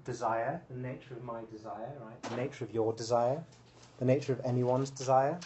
desire, 0.04 0.62
the 0.70 0.78
nature 0.78 1.14
of 1.14 1.24
my 1.24 1.42
desire, 1.52 1.94
right? 2.02 2.22
The 2.24 2.38
nature 2.38 2.64
of 2.64 2.74
your 2.74 2.94
desire, 2.94 3.44
the 4.00 4.06
nature 4.06 4.34
of 4.34 4.42
anyone's 4.46 4.90
desire. 4.90 5.40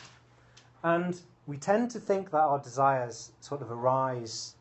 And 0.84 1.20
we 1.48 1.58
tend 1.58 1.92
to 1.92 2.00
think 2.00 2.32
that 2.32 2.40
our 2.40 2.60
desires 2.60 3.32
sort 3.40 3.62
of 3.62 3.72
arise 3.72 4.56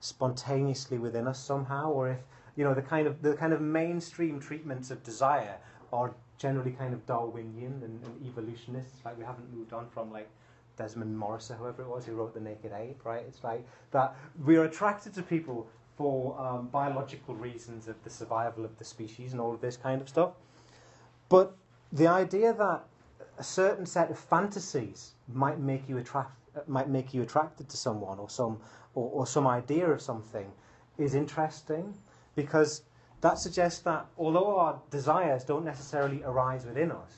spontaneously 0.00 0.98
within 0.98 1.26
us 1.28 1.38
somehow, 1.38 1.90
or 1.90 2.10
if 2.10 2.18
you 2.56 2.64
know 2.64 2.74
the 2.74 2.82
kind 2.82 3.06
of 3.06 3.22
the 3.22 3.34
kind 3.34 3.52
of 3.52 3.60
mainstream 3.60 4.40
treatments 4.40 4.90
of 4.90 5.02
desire 5.02 5.56
are 5.92 6.14
generally 6.38 6.72
kind 6.72 6.94
of 6.94 7.04
Darwinian 7.06 7.82
and, 7.84 8.02
and 8.04 8.26
evolutionists. 8.26 9.04
Like 9.04 9.18
we 9.18 9.24
haven't 9.24 9.52
moved 9.54 9.72
on 9.72 9.88
from 9.90 10.10
like 10.10 10.28
Desmond 10.76 11.16
Morris 11.16 11.50
or 11.50 11.54
whoever 11.54 11.82
it 11.82 11.88
was 11.88 12.06
who 12.06 12.14
wrote 12.14 12.32
The 12.32 12.40
Naked 12.40 12.72
Ape, 12.72 13.04
right? 13.04 13.22
It's 13.28 13.44
like 13.44 13.66
that 13.90 14.16
we're 14.44 14.64
attracted 14.64 15.12
to 15.14 15.22
people 15.22 15.68
for 16.00 16.34
um, 16.40 16.66
biological 16.68 17.34
reasons 17.34 17.86
of 17.86 18.02
the 18.04 18.08
survival 18.08 18.64
of 18.64 18.78
the 18.78 18.84
species 18.86 19.32
and 19.32 19.40
all 19.40 19.52
of 19.52 19.60
this 19.60 19.76
kind 19.76 20.00
of 20.00 20.08
stuff. 20.08 20.30
But 21.28 21.54
the 21.92 22.06
idea 22.06 22.54
that 22.54 22.84
a 23.36 23.44
certain 23.44 23.84
set 23.84 24.10
of 24.10 24.18
fantasies 24.18 25.10
might 25.28 25.58
make 25.58 25.86
you 25.90 25.98
attract 25.98 26.32
might 26.66 26.88
make 26.88 27.12
you 27.12 27.20
attracted 27.20 27.68
to 27.68 27.76
someone 27.76 28.18
or 28.18 28.30
some 28.30 28.58
or, 28.94 29.10
or 29.12 29.26
some 29.26 29.46
idea 29.46 29.90
of 29.90 30.00
something 30.00 30.50
is 30.96 31.14
interesting 31.14 31.92
because 32.34 32.80
that 33.20 33.38
suggests 33.38 33.80
that 33.80 34.06
although 34.16 34.56
our 34.58 34.80
desires 34.90 35.44
don't 35.44 35.66
necessarily 35.66 36.22
arise 36.24 36.64
within 36.64 36.90
us, 36.92 37.12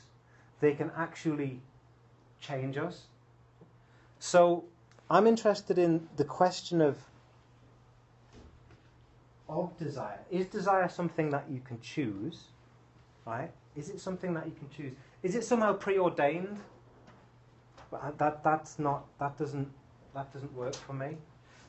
they 0.59 0.75
can 0.75 0.91
actually 0.97 1.61
change 2.41 2.77
us. 2.77 3.03
So 4.19 4.65
I'm 5.09 5.29
interested 5.29 5.79
in 5.79 6.09
the 6.17 6.25
question 6.25 6.81
of 6.81 6.99
of 9.53 9.77
desire. 9.79 10.21
Is 10.31 10.47
desire 10.47 10.89
something 10.89 11.31
that 11.31 11.45
you 11.51 11.61
can 11.61 11.81
choose? 11.81 12.45
Right? 13.27 13.51
Is 13.77 13.89
it 13.89 14.01
something 14.01 14.35
that 14.35 14.47
you 14.47 14.53
can 14.53 14.69
choose? 14.69 14.93
Is 15.23 15.35
it 15.35 15.45
somehow 15.45 15.75
preordained? 15.75 16.59
That 18.19 18.43
that's 18.43 18.79
not 18.79 19.05
that 19.19 19.37
doesn't 19.39 19.69
that 20.15 20.33
doesn't 20.33 20.55
work 20.55 20.75
for 20.75 20.93
me. 20.93 21.17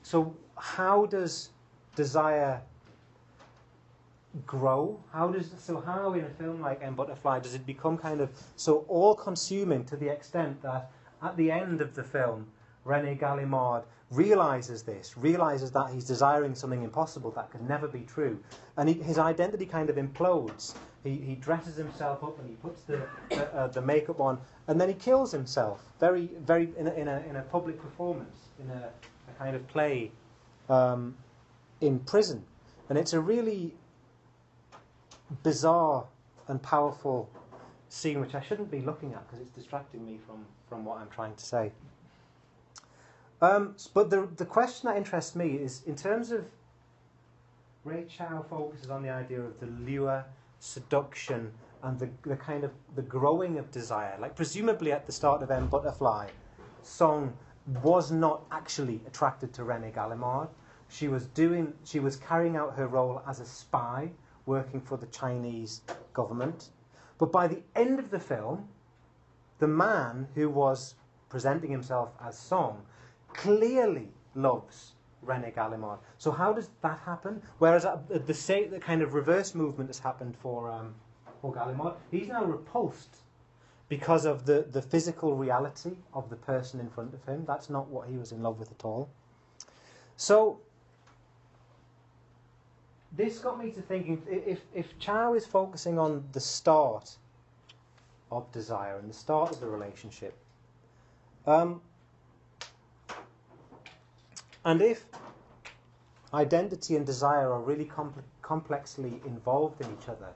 So 0.01 0.35
how 0.57 1.05
does 1.05 1.49
desire 1.95 2.61
grow? 4.45 4.99
How 5.11 5.27
does 5.27 5.51
so 5.57 5.79
how 5.79 6.13
in 6.13 6.25
a 6.25 6.29
film 6.29 6.61
like 6.61 6.81
M 6.81 6.95
Butterfly 6.95 7.39
does 7.39 7.53
it 7.53 7.65
become 7.65 7.97
kind 7.97 8.21
of 8.21 8.29
so 8.55 8.85
all 8.87 9.15
consuming 9.15 9.85
to 9.85 9.95
the 9.95 10.09
extent 10.09 10.61
that 10.63 10.91
at 11.21 11.37
the 11.37 11.51
end 11.51 11.81
of 11.81 11.93
the 11.95 12.03
film 12.03 12.47
Rene 12.83 13.15
Gallimard 13.15 13.83
realizes 14.13 14.83
this, 14.83 15.17
realizes 15.17 15.71
that 15.71 15.91
he's 15.91 16.05
desiring 16.05 16.55
something 16.55 16.83
impossible 16.83 17.31
that 17.31 17.51
can 17.51 17.67
never 17.67 17.87
be 17.87 18.01
true, 18.01 18.39
and 18.77 18.87
he, 18.89 18.95
his 18.95 19.17
identity 19.17 19.65
kind 19.65 19.89
of 19.89 19.97
implodes. 19.97 20.75
He, 21.03 21.17
he 21.17 21.35
dresses 21.35 21.75
himself 21.75 22.23
up 22.23 22.39
and 22.39 22.49
he 22.49 22.55
puts 22.55 22.83
the, 22.83 23.05
the, 23.29 23.53
uh, 23.53 23.67
the 23.67 23.81
makeup 23.81 24.21
on, 24.21 24.39
and 24.67 24.79
then 24.79 24.87
he 24.87 24.95
kills 24.95 25.31
himself 25.31 25.83
very, 25.99 26.29
very 26.39 26.69
in 26.77 26.87
a, 26.87 26.93
in 26.93 27.07
a, 27.07 27.19
in 27.29 27.35
a 27.35 27.41
public 27.41 27.81
performance, 27.81 28.37
in 28.59 28.69
a, 28.69 28.89
a 29.29 29.37
kind 29.37 29.55
of 29.55 29.67
play 29.67 30.11
um, 30.69 31.15
in 31.81 31.99
prison. 31.99 32.43
And 32.89 32.97
it's 32.97 33.13
a 33.13 33.19
really 33.19 33.73
bizarre 35.41 36.05
and 36.47 36.61
powerful 36.61 37.29
scene, 37.89 38.19
which 38.21 38.35
I 38.35 38.41
shouldn't 38.41 38.71
be 38.71 38.81
looking 38.81 39.13
at 39.13 39.27
because 39.27 39.45
it's 39.45 39.55
distracting 39.55 40.05
me 40.05 40.19
from, 40.25 40.45
from 40.69 40.85
what 40.85 40.97
I'm 40.99 41.09
trying 41.09 41.35
to 41.35 41.45
say. 41.45 41.71
Um, 43.43 43.75
but 43.93 44.09
the, 44.09 44.29
the 44.37 44.45
question 44.45 44.87
that 44.87 44.95
interests 44.95 45.35
me 45.35 45.55
is 45.55 45.83
in 45.85 45.97
terms 45.97 46.31
of 46.31 46.45
Rey 47.83 48.05
Chow 48.07 48.45
focuses 48.49 48.89
on 48.89 49.03
the 49.03 49.09
idea 49.09 49.41
of 49.41 49.59
the 49.59 49.65
lure, 49.65 50.23
seduction, 50.59 51.51
and 51.81 51.99
the, 51.99 52.09
the 52.21 52.37
kind 52.37 52.63
of 52.63 52.71
the 52.95 53.01
growing 53.01 53.57
of 53.57 53.69
desire. 53.69 54.15
Like 54.17 54.37
presumably 54.37 54.93
at 54.93 55.05
the 55.05 55.11
start 55.11 55.43
of 55.43 55.51
M 55.51 55.67
Butterfly, 55.67 56.29
Song 56.83 57.33
was 57.83 58.13
not 58.13 58.43
actually 58.49 59.01
attracted 59.07 59.51
to 59.55 59.65
Rene 59.65 59.91
Gallimard. 59.91 60.47
She 60.87 61.09
was 61.09 61.25
doing 61.25 61.73
she 61.83 61.99
was 61.99 62.15
carrying 62.15 62.55
out 62.55 62.77
her 62.77 62.87
role 62.87 63.21
as 63.27 63.41
a 63.41 63.45
spy 63.45 64.11
working 64.45 64.79
for 64.79 64.95
the 64.95 65.07
Chinese 65.07 65.81
government. 66.13 66.69
But 67.17 67.33
by 67.33 67.47
the 67.47 67.61
end 67.75 67.99
of 67.99 68.09
the 68.09 68.21
film, 68.21 68.69
the 69.59 69.67
man 69.67 70.29
who 70.33 70.49
was 70.49 70.95
presenting 71.27 71.71
himself 71.71 72.13
as 72.25 72.37
Song 72.37 72.83
clearly 73.33 74.09
loves 74.35 74.93
Rene 75.21 75.51
Gallimard. 75.51 75.99
So 76.17 76.31
how 76.31 76.53
does 76.53 76.69
that 76.81 76.99
happen? 77.05 77.41
Whereas 77.59 77.85
at 77.85 78.07
the 78.07 78.19
the 78.69 78.79
kind 78.79 79.01
of 79.01 79.13
reverse 79.13 79.55
movement 79.55 79.89
has 79.89 79.99
happened 79.99 80.35
for 80.37 80.69
um, 80.69 80.95
for 81.41 81.53
Gallimard, 81.53 81.95
he's 82.09 82.27
now 82.27 82.45
repulsed 82.45 83.17
because 83.89 84.25
of 84.25 84.45
the, 84.45 84.65
the 84.71 84.81
physical 84.81 85.35
reality 85.35 85.91
of 86.13 86.29
the 86.29 86.35
person 86.35 86.79
in 86.79 86.89
front 86.89 87.13
of 87.13 87.23
him. 87.25 87.43
That's 87.45 87.69
not 87.69 87.89
what 87.89 88.07
he 88.07 88.17
was 88.17 88.31
in 88.31 88.41
love 88.41 88.59
with 88.59 88.71
at 88.71 88.85
all. 88.85 89.09
So 90.15 90.59
this 93.11 93.39
got 93.39 93.63
me 93.63 93.71
to 93.71 93.81
thinking 93.81 94.21
if, 94.27 94.61
if 94.73 94.97
Chow 94.99 95.33
is 95.33 95.45
focusing 95.45 95.99
on 95.99 96.23
the 96.31 96.39
start 96.39 97.17
of 98.31 98.51
desire 98.51 98.97
and 98.97 99.09
the 99.09 99.13
start 99.13 99.51
of 99.51 99.59
the 99.59 99.67
relationship, 99.67 100.35
um, 101.45 101.81
and 104.65 104.81
if 104.81 105.05
identity 106.33 106.95
and 106.95 107.05
desire 107.05 107.51
are 107.51 107.61
really 107.61 107.85
compl- 107.85 108.23
complexly 108.41 109.21
involved 109.25 109.81
in 109.81 109.87
each 109.99 110.09
other, 110.09 110.29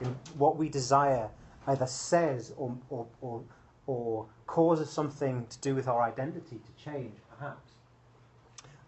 in 0.00 0.16
what 0.36 0.56
we 0.56 0.68
desire 0.68 1.30
either 1.66 1.86
says 1.86 2.52
or, 2.56 2.76
or, 2.90 3.06
or, 3.20 3.42
or 3.86 4.26
causes 4.46 4.90
something 4.90 5.46
to 5.48 5.58
do 5.60 5.74
with 5.74 5.88
our 5.88 6.02
identity 6.02 6.58
to 6.58 6.84
change, 6.84 7.14
perhaps. 7.38 7.72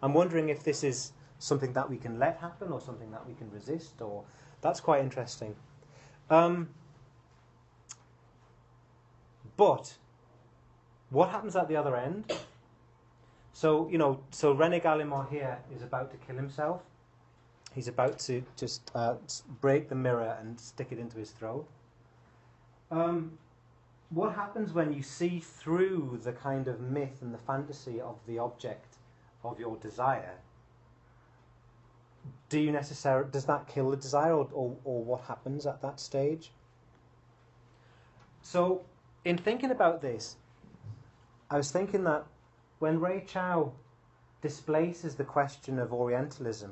I'm 0.01 0.13
wondering 0.13 0.49
if 0.49 0.63
this 0.63 0.83
is 0.83 1.13
something 1.39 1.73
that 1.73 1.89
we 1.89 1.97
can 1.97 2.19
let 2.19 2.37
happen 2.37 2.71
or 2.71 2.81
something 2.81 3.11
that 3.11 3.27
we 3.27 3.33
can 3.33 3.49
resist, 3.51 4.01
or 4.01 4.23
that's 4.61 4.79
quite 4.79 5.01
interesting. 5.01 5.55
Um, 6.29 6.69
but 9.55 9.95
what 11.09 11.29
happens 11.29 11.55
at 11.55 11.67
the 11.67 11.75
other 11.75 11.95
end? 11.95 12.31
So, 13.57 13.89
you 13.89 13.97
know, 13.97 14.19
so 14.29 14.51
Rene 14.51 14.79
Gallimard 14.79 15.31
here 15.31 15.57
is 15.75 15.81
about 15.81 16.11
to 16.11 16.17
kill 16.17 16.35
himself. 16.35 16.83
He's 17.73 17.87
about 17.87 18.19
to 18.19 18.43
just 18.55 18.91
uh, 18.93 19.15
break 19.61 19.89
the 19.89 19.95
mirror 19.95 20.37
and 20.39 20.59
stick 20.59 20.89
it 20.91 20.99
into 20.99 21.17
his 21.17 21.31
throat. 21.31 21.67
Um, 22.91 23.39
what 24.11 24.35
happens 24.35 24.73
when 24.73 24.93
you 24.93 25.01
see 25.01 25.39
through 25.39 26.19
the 26.23 26.33
kind 26.33 26.67
of 26.67 26.81
myth 26.81 27.23
and 27.23 27.33
the 27.33 27.39
fantasy 27.39 27.99
of 27.99 28.19
the 28.27 28.37
object 28.37 28.97
of 29.43 29.59
your 29.59 29.75
desire? 29.77 30.35
Do 32.49 32.59
you 32.59 32.71
necessarily 32.71 33.31
does 33.31 33.45
that 33.45 33.67
kill 33.67 33.89
the 33.89 33.97
desire, 33.97 34.33
or, 34.33 34.47
or, 34.53 34.75
or 34.83 35.03
what 35.03 35.21
happens 35.21 35.65
at 35.65 35.81
that 35.81 35.99
stage? 35.99 36.51
So, 38.43 38.83
in 39.25 39.35
thinking 39.35 39.71
about 39.71 40.03
this, 40.03 40.35
I 41.49 41.57
was 41.57 41.71
thinking 41.71 42.03
that 42.03 42.27
when 42.79 42.99
Rey 42.99 43.23
Chow 43.27 43.71
displaces 44.41 45.15
the 45.15 45.23
question 45.23 45.79
of 45.79 45.91
Orientalism 45.91 46.71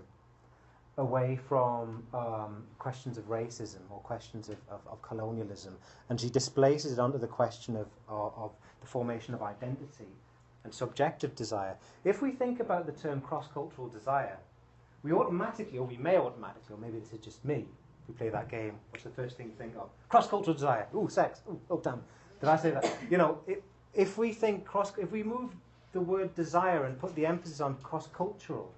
away 0.97 1.35
from 1.35 2.03
um, 2.13 2.63
questions 2.79 3.17
of 3.17 3.25
racism 3.25 3.81
or 3.89 3.99
questions 3.99 4.49
of, 4.49 4.57
of, 4.69 4.79
of, 4.89 5.01
colonialism, 5.01 5.75
and 6.09 6.21
she 6.21 6.29
displaces 6.29 6.93
it 6.93 6.99
onto 6.99 7.17
the 7.17 7.27
question 7.27 7.75
of, 7.75 7.87
of, 8.07 8.33
of, 8.37 8.51
the 8.79 8.87
formation 8.87 9.33
of 9.33 9.41
identity 9.41 10.07
and 10.63 10.73
subjective 10.73 11.35
desire. 11.35 11.75
If 12.03 12.21
we 12.21 12.31
think 12.31 12.59
about 12.59 12.85
the 12.85 12.91
term 12.91 13.19
cross 13.19 13.47
cultural 13.53 13.87
desire, 13.87 14.37
we 15.03 15.11
automatically, 15.11 15.77
or 15.79 15.85
we 15.85 15.97
may 15.97 16.17
automatically, 16.17 16.75
or 16.75 16.77
maybe 16.77 16.99
this 16.99 17.11
is 17.11 17.19
just 17.19 17.43
me, 17.43 17.65
we 18.07 18.13
play 18.13 18.29
that 18.29 18.47
game, 18.47 18.73
what's 18.91 19.03
the 19.03 19.09
first 19.09 19.37
thing 19.37 19.47
you 19.47 19.53
think 19.57 19.75
of? 19.75 19.89
Cross 20.09 20.27
cultural 20.27 20.53
desire. 20.53 20.87
Ooh, 20.95 21.09
sex. 21.09 21.41
Ooh, 21.49 21.59
oh, 21.69 21.79
damn. 21.79 22.01
Did 22.39 22.49
I 22.49 22.55
say 22.57 22.71
that? 22.71 22.97
You 23.09 23.17
know, 23.17 23.39
if 23.93 24.17
we 24.17 24.31
think 24.33 24.65
cross, 24.65 24.93
if 24.97 25.11
we 25.11 25.23
move 25.23 25.55
the 25.95 26.01
word 26.01 26.35
desire 26.35 26.83
and 26.83 26.99
put 26.99 27.15
the 27.15 27.25
emphasis 27.25 27.61
on 27.61 27.73
cross 27.75 28.07
cultural, 28.07 28.69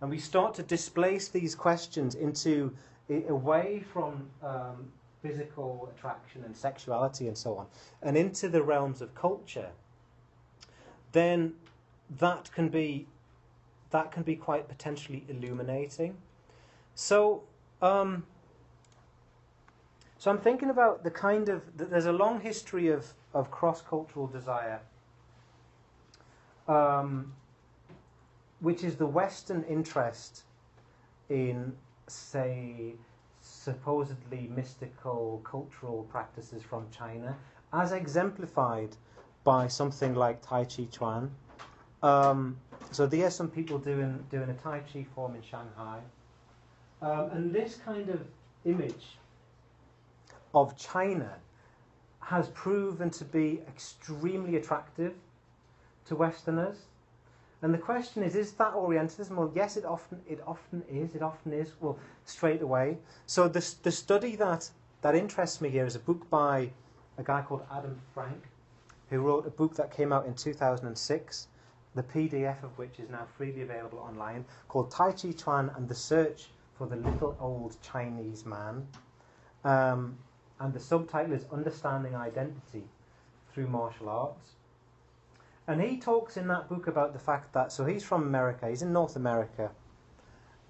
and 0.00 0.10
we 0.10 0.18
start 0.18 0.52
to 0.52 0.64
displace 0.64 1.28
these 1.28 1.54
questions 1.54 2.16
into 2.16 2.74
away 3.28 3.84
from 3.92 4.28
um, 4.42 4.90
physical 5.22 5.88
attraction 5.94 6.42
and 6.44 6.56
sexuality 6.56 7.28
and 7.28 7.38
so 7.38 7.56
on, 7.56 7.66
and 8.02 8.16
into 8.16 8.48
the 8.48 8.60
realms 8.60 9.00
of 9.00 9.14
culture, 9.14 9.68
then 11.12 11.54
that 12.18 12.50
can 12.52 12.68
be 12.68 13.06
that 13.92 14.10
can 14.10 14.24
be 14.24 14.34
quite 14.34 14.68
potentially 14.68 15.22
illuminating. 15.28 16.16
So, 16.96 17.44
um, 17.80 18.24
so 20.18 20.32
I'm 20.32 20.38
thinking 20.38 20.70
about 20.70 21.04
the 21.04 21.12
kind 21.12 21.48
of 21.48 21.62
there's 21.76 22.06
a 22.06 22.12
long 22.12 22.40
history 22.40 22.88
of 22.88 23.06
of 23.34 23.52
cross 23.52 23.80
cultural 23.80 24.26
desire. 24.26 24.80
Um, 26.70 27.32
which 28.60 28.84
is 28.84 28.94
the 28.96 29.06
Western 29.06 29.64
interest 29.64 30.42
in, 31.28 31.72
say, 32.06 32.94
supposedly 33.40 34.48
mystical 34.54 35.40
cultural 35.44 36.06
practices 36.10 36.62
from 36.62 36.86
China, 36.90 37.36
as 37.72 37.90
exemplified 37.90 38.96
by 39.42 39.66
something 39.66 40.14
like 40.14 40.42
Tai 40.42 40.64
Chi 40.64 40.84
Chuan. 40.92 41.30
Um, 42.02 42.56
so 42.92 43.06
there 43.06 43.26
are 43.26 43.30
some 43.30 43.48
people 43.48 43.78
doing 43.78 44.24
doing 44.30 44.50
a 44.50 44.54
Tai 44.54 44.80
Chi 44.92 45.04
form 45.14 45.34
in 45.34 45.42
Shanghai, 45.42 45.98
um, 47.02 47.30
and 47.32 47.52
this 47.52 47.76
kind 47.84 48.08
of 48.08 48.20
image 48.64 49.18
of 50.54 50.76
China 50.76 51.32
has 52.20 52.48
proven 52.50 53.10
to 53.10 53.24
be 53.24 53.60
extremely 53.66 54.56
attractive 54.56 55.14
to 56.06 56.16
Westerners. 56.16 56.86
And 57.62 57.74
the 57.74 57.78
question 57.78 58.22
is, 58.22 58.36
is 58.36 58.52
that 58.52 58.74
Orientalism? 58.74 59.36
Well, 59.36 59.52
yes, 59.54 59.76
it 59.76 59.84
often 59.84 60.20
it 60.26 60.40
often 60.46 60.82
is. 60.90 61.14
It 61.14 61.22
often 61.22 61.52
is. 61.52 61.72
Well, 61.80 61.98
straight 62.24 62.62
away. 62.62 62.98
So 63.26 63.48
the 63.48 63.74
the 63.82 63.92
study 63.92 64.36
that 64.36 64.70
that 65.02 65.14
interests 65.14 65.60
me 65.60 65.68
here 65.68 65.84
is 65.84 65.96
a 65.96 66.00
book 66.00 66.28
by 66.30 66.70
a 67.18 67.22
guy 67.22 67.42
called 67.42 67.62
Adam 67.70 68.00
Frank, 68.14 68.48
who 69.10 69.20
wrote 69.20 69.46
a 69.46 69.50
book 69.50 69.74
that 69.76 69.90
came 69.90 70.12
out 70.12 70.26
in 70.26 70.34
2006, 70.34 71.48
the 71.94 72.02
PDF 72.02 72.62
of 72.62 72.76
which 72.78 72.98
is 72.98 73.10
now 73.10 73.26
freely 73.36 73.62
available 73.62 73.98
online, 73.98 74.44
called 74.68 74.90
Tai 74.90 75.12
Chi 75.12 75.32
Chuan 75.32 75.70
and 75.76 75.88
the 75.88 75.94
Search 75.94 76.48
for 76.78 76.86
the 76.86 76.96
Little 76.96 77.36
Old 77.40 77.76
Chinese 77.82 78.46
Man. 78.46 78.86
Um, 79.64 80.16
and 80.60 80.72
the 80.72 80.80
subtitle 80.80 81.32
is 81.34 81.44
Understanding 81.52 82.14
Identity 82.14 82.84
Through 83.52 83.66
Martial 83.66 84.08
Arts. 84.08 84.52
And 85.66 85.80
he 85.80 85.98
talks 85.98 86.36
in 86.36 86.48
that 86.48 86.68
book 86.68 86.86
about 86.86 87.12
the 87.12 87.18
fact 87.18 87.52
that, 87.52 87.70
so 87.72 87.84
he's 87.84 88.02
from 88.02 88.22
America, 88.22 88.68
he's 88.68 88.82
in 88.82 88.92
North 88.92 89.16
America, 89.16 89.70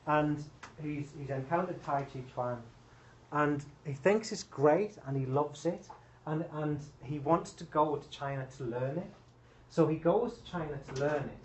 and 0.07 0.43
he's, 0.83 1.13
he's 1.19 1.31
encountered 1.31 1.83
Tai 1.83 2.03
Chi 2.03 2.23
Chuan, 2.35 2.63
and 3.33 3.65
he 3.85 3.93
thinks 3.93 4.33
it's 4.33 4.43
great, 4.43 4.97
and 5.07 5.17
he 5.17 5.25
loves 5.27 5.65
it, 5.65 5.89
and, 6.27 6.45
and 6.53 6.81
he 7.03 7.19
wants 7.19 7.53
to 7.53 7.65
go 7.65 7.97
to 7.97 8.09
China 8.11 8.47
to 8.59 8.65
learn 8.65 8.99
it. 8.99 9.11
So 9.71 9.87
he 9.87 9.97
goes 9.97 10.39
to 10.39 10.51
China 10.51 10.79
to 10.95 11.01
learn 11.01 11.23
it. 11.25 11.39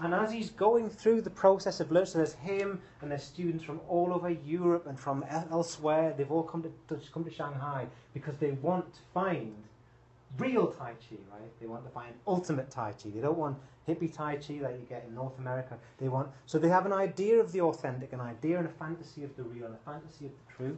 And 0.00 0.14
as 0.14 0.30
he's 0.30 0.50
going 0.50 0.90
through 0.90 1.22
the 1.22 1.30
process 1.30 1.80
of 1.80 1.90
learning, 1.90 2.06
so 2.06 2.18
there's 2.18 2.34
him 2.34 2.80
and 3.00 3.10
there's 3.10 3.24
students 3.24 3.64
from 3.64 3.80
all 3.88 4.12
over 4.12 4.30
Europe 4.30 4.86
and 4.86 4.98
from 4.98 5.24
elsewhere. 5.50 6.14
They've 6.16 6.30
all 6.30 6.44
come 6.44 6.62
to, 6.62 7.00
come 7.12 7.24
to 7.24 7.30
Shanghai 7.30 7.86
because 8.14 8.36
they 8.38 8.52
want 8.52 8.92
to 8.94 9.00
find 9.12 9.56
real 10.36 10.66
Tai 10.68 10.92
Chi, 10.92 11.16
right? 11.32 11.60
They 11.60 11.66
want 11.66 11.84
to 11.84 11.90
find 11.90 12.12
ultimate 12.26 12.70
Tai 12.70 12.92
Chi. 12.92 13.10
They 13.10 13.20
don't 13.20 13.38
want 13.38 13.56
hippie 13.88 14.14
Tai 14.14 14.36
Chi 14.36 14.58
that 14.58 14.72
you 14.72 14.86
get 14.88 15.04
in 15.08 15.14
North 15.14 15.38
America. 15.38 15.78
They 15.98 16.08
want 16.08 16.28
so 16.46 16.58
they 16.58 16.68
have 16.68 16.86
an 16.86 16.92
idea 16.92 17.40
of 17.40 17.52
the 17.52 17.62
authentic, 17.62 18.12
an 18.12 18.20
idea 18.20 18.58
and 18.58 18.66
a 18.66 18.72
fantasy 18.72 19.24
of 19.24 19.34
the 19.36 19.42
real, 19.42 19.66
a 19.66 19.90
fantasy 19.90 20.26
of 20.26 20.32
the 20.32 20.52
true. 20.54 20.76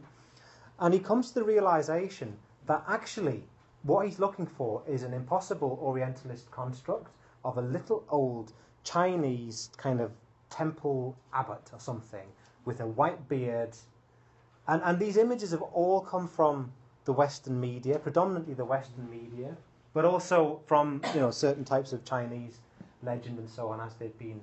And 0.78 0.94
he 0.94 1.00
comes 1.00 1.28
to 1.28 1.40
the 1.40 1.44
realization 1.44 2.36
that 2.66 2.84
actually 2.88 3.42
what 3.82 4.06
he's 4.06 4.18
looking 4.18 4.46
for 4.46 4.82
is 4.86 5.02
an 5.02 5.14
impossible 5.14 5.78
Orientalist 5.82 6.50
construct 6.50 7.12
of 7.44 7.58
a 7.58 7.62
little 7.62 8.04
old 8.10 8.52
Chinese 8.84 9.70
kind 9.76 10.00
of 10.00 10.12
temple 10.50 11.16
abbot 11.32 11.70
or 11.72 11.80
something 11.80 12.26
with 12.64 12.80
a 12.80 12.86
white 12.86 13.28
beard. 13.28 13.76
And, 14.68 14.82
and 14.84 14.98
these 14.98 15.16
images 15.16 15.50
have 15.52 15.62
all 15.62 16.00
come 16.00 16.28
from 16.28 16.72
the 17.04 17.12
Western 17.12 17.60
media, 17.60 17.98
predominantly 17.98 18.54
the 18.54 18.64
Western 18.64 19.08
media, 19.10 19.56
but 19.92 20.04
also 20.04 20.60
from 20.66 21.02
you 21.14 21.20
know 21.20 21.30
certain 21.30 21.64
types 21.64 21.92
of 21.92 22.04
Chinese 22.04 22.58
legend 23.02 23.38
and 23.38 23.48
so 23.48 23.68
on 23.68 23.80
as 23.80 23.94
they've 23.94 24.18
been 24.18 24.40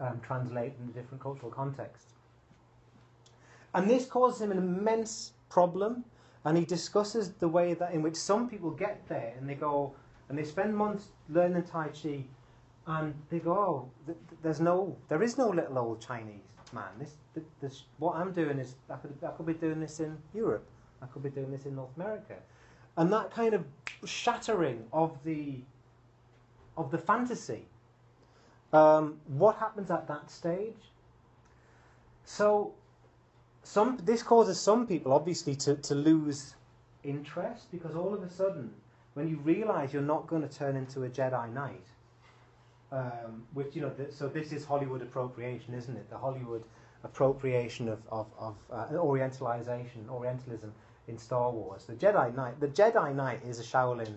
um, 0.00 0.20
translated 0.22 0.74
into 0.80 0.92
different 0.92 1.22
cultural 1.22 1.50
contexts. 1.50 2.14
And 3.74 3.88
this 3.88 4.06
causes 4.06 4.40
him 4.40 4.50
an 4.50 4.58
immense 4.58 5.32
problem. 5.48 6.04
And 6.44 6.56
he 6.56 6.64
discusses 6.64 7.32
the 7.32 7.48
way 7.48 7.74
that 7.74 7.92
in 7.92 8.00
which 8.00 8.16
some 8.16 8.48
people 8.48 8.70
get 8.70 9.06
there 9.08 9.34
and 9.38 9.48
they 9.48 9.54
go 9.54 9.92
and 10.28 10.38
they 10.38 10.44
spend 10.44 10.74
months 10.74 11.08
learning 11.28 11.64
Tai 11.64 11.88
Chi 11.88 12.24
and 12.86 13.14
they 13.28 13.38
go, 13.38 13.52
oh, 13.52 13.90
th- 14.06 14.18
th- 14.28 14.40
there's 14.42 14.60
no, 14.60 14.96
there 15.08 15.22
is 15.22 15.36
no 15.36 15.48
little 15.48 15.78
old 15.78 16.00
Chinese 16.00 16.40
man. 16.72 16.88
This, 16.98 17.14
th- 17.34 17.46
this, 17.60 17.84
what 17.98 18.16
I'm 18.16 18.32
doing 18.32 18.58
is, 18.58 18.76
I 18.88 18.96
could, 18.96 19.14
I 19.22 19.30
could 19.32 19.46
be 19.46 19.54
doing 19.54 19.80
this 19.80 20.00
in 20.00 20.16
Europe. 20.34 20.66
I 21.02 21.06
could 21.06 21.22
be 21.22 21.30
doing 21.30 21.50
this 21.50 21.66
in 21.66 21.76
North 21.76 21.94
America. 21.96 22.34
And 22.96 23.12
that 23.12 23.30
kind 23.30 23.54
of 23.54 23.64
shattering 24.04 24.84
of 24.92 25.16
the, 25.24 25.60
of 26.76 26.90
the 26.90 26.98
fantasy. 26.98 27.66
Um, 28.72 29.18
what 29.26 29.56
happens 29.56 29.90
at 29.90 30.08
that 30.08 30.30
stage? 30.30 30.76
So, 32.24 32.74
some, 33.62 33.98
this 34.02 34.22
causes 34.22 34.60
some 34.60 34.86
people, 34.86 35.12
obviously, 35.12 35.54
to, 35.56 35.76
to 35.76 35.94
lose 35.94 36.54
interest 37.04 37.70
because 37.70 37.94
all 37.94 38.12
of 38.12 38.22
a 38.22 38.30
sudden, 38.30 38.70
when 39.14 39.28
you 39.28 39.38
realize 39.38 39.92
you're 39.92 40.02
not 40.02 40.26
going 40.26 40.42
to 40.42 40.48
turn 40.48 40.76
into 40.76 41.04
a 41.04 41.08
Jedi 41.08 41.52
Knight, 41.52 41.86
um, 42.90 43.44
which 43.52 43.74
you 43.74 43.82
know, 43.82 43.90
th- 43.90 44.12
so 44.12 44.28
this 44.28 44.52
is 44.52 44.64
Hollywood 44.64 45.02
appropriation, 45.02 45.74
isn't 45.74 45.96
it? 45.96 46.08
The 46.10 46.18
Hollywood 46.18 46.64
appropriation 47.04 47.88
of 47.88 48.00
of, 48.10 48.26
of 48.38 48.56
uh, 48.72 48.86
Orientalization, 48.92 50.08
Orientalism 50.08 50.72
in 51.08 51.18
Star 51.18 51.50
Wars. 51.50 51.84
The 51.84 51.94
Jedi 51.94 52.34
Knight, 52.34 52.60
the 52.60 52.68
Jedi 52.68 53.14
Knight 53.14 53.40
is 53.44 53.58
a 53.58 53.64
Shaolin 53.64 54.14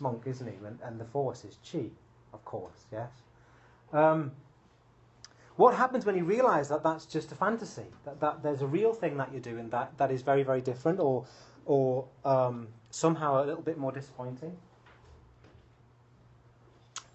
monk, 0.00 0.22
isn't 0.26 0.46
he? 0.46 0.54
And, 0.66 0.78
and 0.82 1.00
the 1.00 1.04
Force 1.04 1.44
is 1.44 1.58
Chi, 1.70 1.84
of 2.32 2.44
course. 2.44 2.86
Yes. 2.90 3.10
Um, 3.92 4.32
what 5.56 5.74
happens 5.74 6.04
when 6.04 6.16
you 6.16 6.24
realise 6.24 6.68
that 6.68 6.82
that's 6.82 7.06
just 7.06 7.30
a 7.30 7.34
fantasy? 7.34 7.86
That, 8.04 8.20
that 8.20 8.42
there's 8.42 8.62
a 8.62 8.66
real 8.66 8.92
thing 8.92 9.16
that 9.18 9.30
you're 9.32 9.40
doing 9.40 9.68
that, 9.70 9.96
that 9.98 10.10
is 10.10 10.22
very, 10.22 10.42
very 10.42 10.60
different, 10.60 10.98
or 10.98 11.24
or 11.64 12.06
um, 12.24 12.68
somehow 12.90 13.42
a 13.42 13.44
little 13.44 13.62
bit 13.62 13.78
more 13.78 13.92
disappointing. 13.92 14.56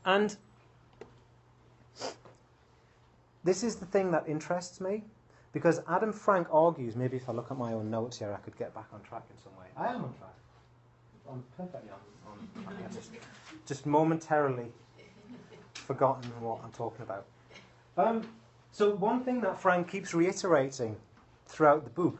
And 0.06 0.36
this 3.44 3.64
is 3.64 3.76
the 3.76 3.86
thing 3.86 4.12
that 4.12 4.24
interests 4.28 4.80
me, 4.80 5.04
because 5.54 5.82
Adam 5.88 6.12
Frank 6.12 6.48
argues, 6.52 6.96
maybe 6.96 7.18
if 7.18 7.30
I 7.30 7.32
look 7.32 7.52
at 7.52 7.58
my 7.58 7.74
own 7.74 7.90
notes 7.90 8.20
here, 8.20 8.34
I 8.34 8.38
could 8.38 8.58
get 8.58 8.74
back 8.74 8.88
on 8.94 9.02
track 9.02 9.24
in 9.30 9.42
some 9.42 9.54
way. 9.58 9.68
I 9.76 9.94
am 9.94 10.04
on 10.04 10.14
track. 10.14 10.34
I'm 11.30 11.44
perfectly 11.58 11.90
on, 11.92 12.64
on 12.66 12.76
track. 12.78 12.92
Just, 12.94 13.12
just 13.66 13.86
momentarily 13.86 14.68
forgotten 15.74 16.30
what 16.42 16.60
I'm 16.64 16.72
talking 16.72 17.04
about. 17.04 17.26
Um, 17.98 18.28
so 18.72 18.94
one 18.96 19.24
thing 19.24 19.42
that 19.42 19.60
Frank 19.60 19.90
keeps 19.90 20.14
reiterating 20.14 20.96
throughout 21.48 21.84
the 21.84 21.90
book 21.90 22.20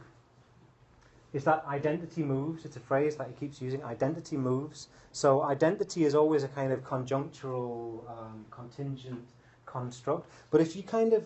is 1.32 1.44
that 1.44 1.64
identity 1.68 2.22
moves. 2.22 2.64
It's 2.64 2.76
a 2.76 2.80
phrase 2.80 3.16
that 3.16 3.28
he 3.28 3.34
keeps 3.34 3.60
using. 3.60 3.84
Identity 3.84 4.36
moves. 4.36 4.88
So 5.12 5.42
identity 5.42 6.04
is 6.04 6.14
always 6.14 6.42
a 6.42 6.48
kind 6.48 6.72
of 6.72 6.82
conjunctural, 6.82 8.08
um, 8.10 8.46
contingent 8.50 9.28
construct. 9.66 10.28
But 10.50 10.62
if 10.62 10.74
you 10.74 10.82
kind 10.82 11.12
of 11.12 11.24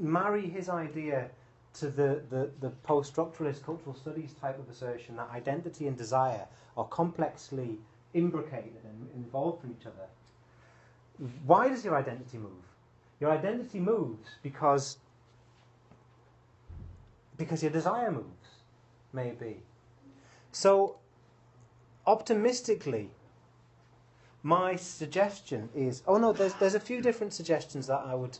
marry 0.00 0.48
his 0.48 0.68
idea 0.68 1.30
to 1.74 1.88
the, 1.88 2.22
the, 2.30 2.50
the 2.60 2.70
post-structuralist 2.82 3.62
cultural 3.64 3.94
studies 3.94 4.32
type 4.40 4.58
of 4.58 4.68
assertion 4.68 5.16
that 5.16 5.30
identity 5.32 5.86
and 5.86 5.96
desire 5.96 6.46
are 6.76 6.86
complexly 6.86 7.78
imbricated 8.14 8.82
and 8.84 9.08
involved 9.14 9.64
in 9.64 9.70
each 9.70 9.86
other, 9.86 10.08
why 11.44 11.68
does 11.68 11.84
your 11.84 11.96
identity 11.96 12.38
move? 12.38 12.64
Your 13.20 13.30
identity 13.30 13.78
moves 13.78 14.28
because 14.42 14.96
because 17.36 17.62
your 17.62 17.72
desire 17.72 18.10
moves, 18.10 18.48
maybe. 19.12 19.62
So 20.52 20.96
optimistically, 22.06 23.10
my 24.42 24.76
suggestion 24.76 25.68
is 25.74 26.02
oh 26.06 26.16
no, 26.16 26.32
there's 26.32 26.54
there's 26.54 26.74
a 26.74 26.80
few 26.80 27.02
different 27.02 27.34
suggestions 27.34 27.86
that 27.88 28.02
I 28.06 28.14
would 28.14 28.38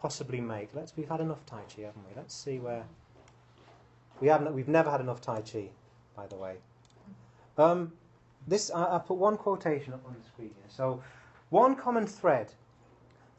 possibly 0.00 0.40
make. 0.40 0.70
Let's 0.74 0.96
we've 0.96 1.08
had 1.08 1.20
enough 1.20 1.44
Tai 1.46 1.60
Chi, 1.74 1.82
haven't 1.82 2.02
we? 2.08 2.16
Let's 2.16 2.34
see 2.34 2.58
where 2.58 2.84
we 4.20 4.28
haven't 4.28 4.52
we've 4.54 4.68
never 4.68 4.90
had 4.90 5.00
enough 5.00 5.20
Tai 5.20 5.42
Chi, 5.42 5.68
by 6.16 6.26
the 6.26 6.36
way. 6.36 6.56
Um, 7.58 7.92
this 8.48 8.70
I, 8.70 8.96
I 8.96 8.98
put 8.98 9.18
one 9.18 9.36
quotation 9.36 9.92
up 9.92 10.02
on 10.06 10.16
the 10.18 10.26
screen 10.26 10.50
here. 10.56 10.68
So 10.68 11.02
one 11.50 11.76
common 11.76 12.06
thread 12.06 12.52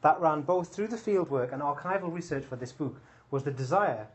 that 0.01 0.19
ran 0.21 0.41
both 0.41 0.73
through 0.73 0.89
the 0.89 0.97
fieldwork 0.97 1.51
and 1.51 1.61
archival 1.61 2.13
research 2.13 2.45
for 2.45 2.55
this 2.55 2.71
book 2.71 3.01
was 3.31 3.43
the 3.43 3.51
desire 3.51 4.07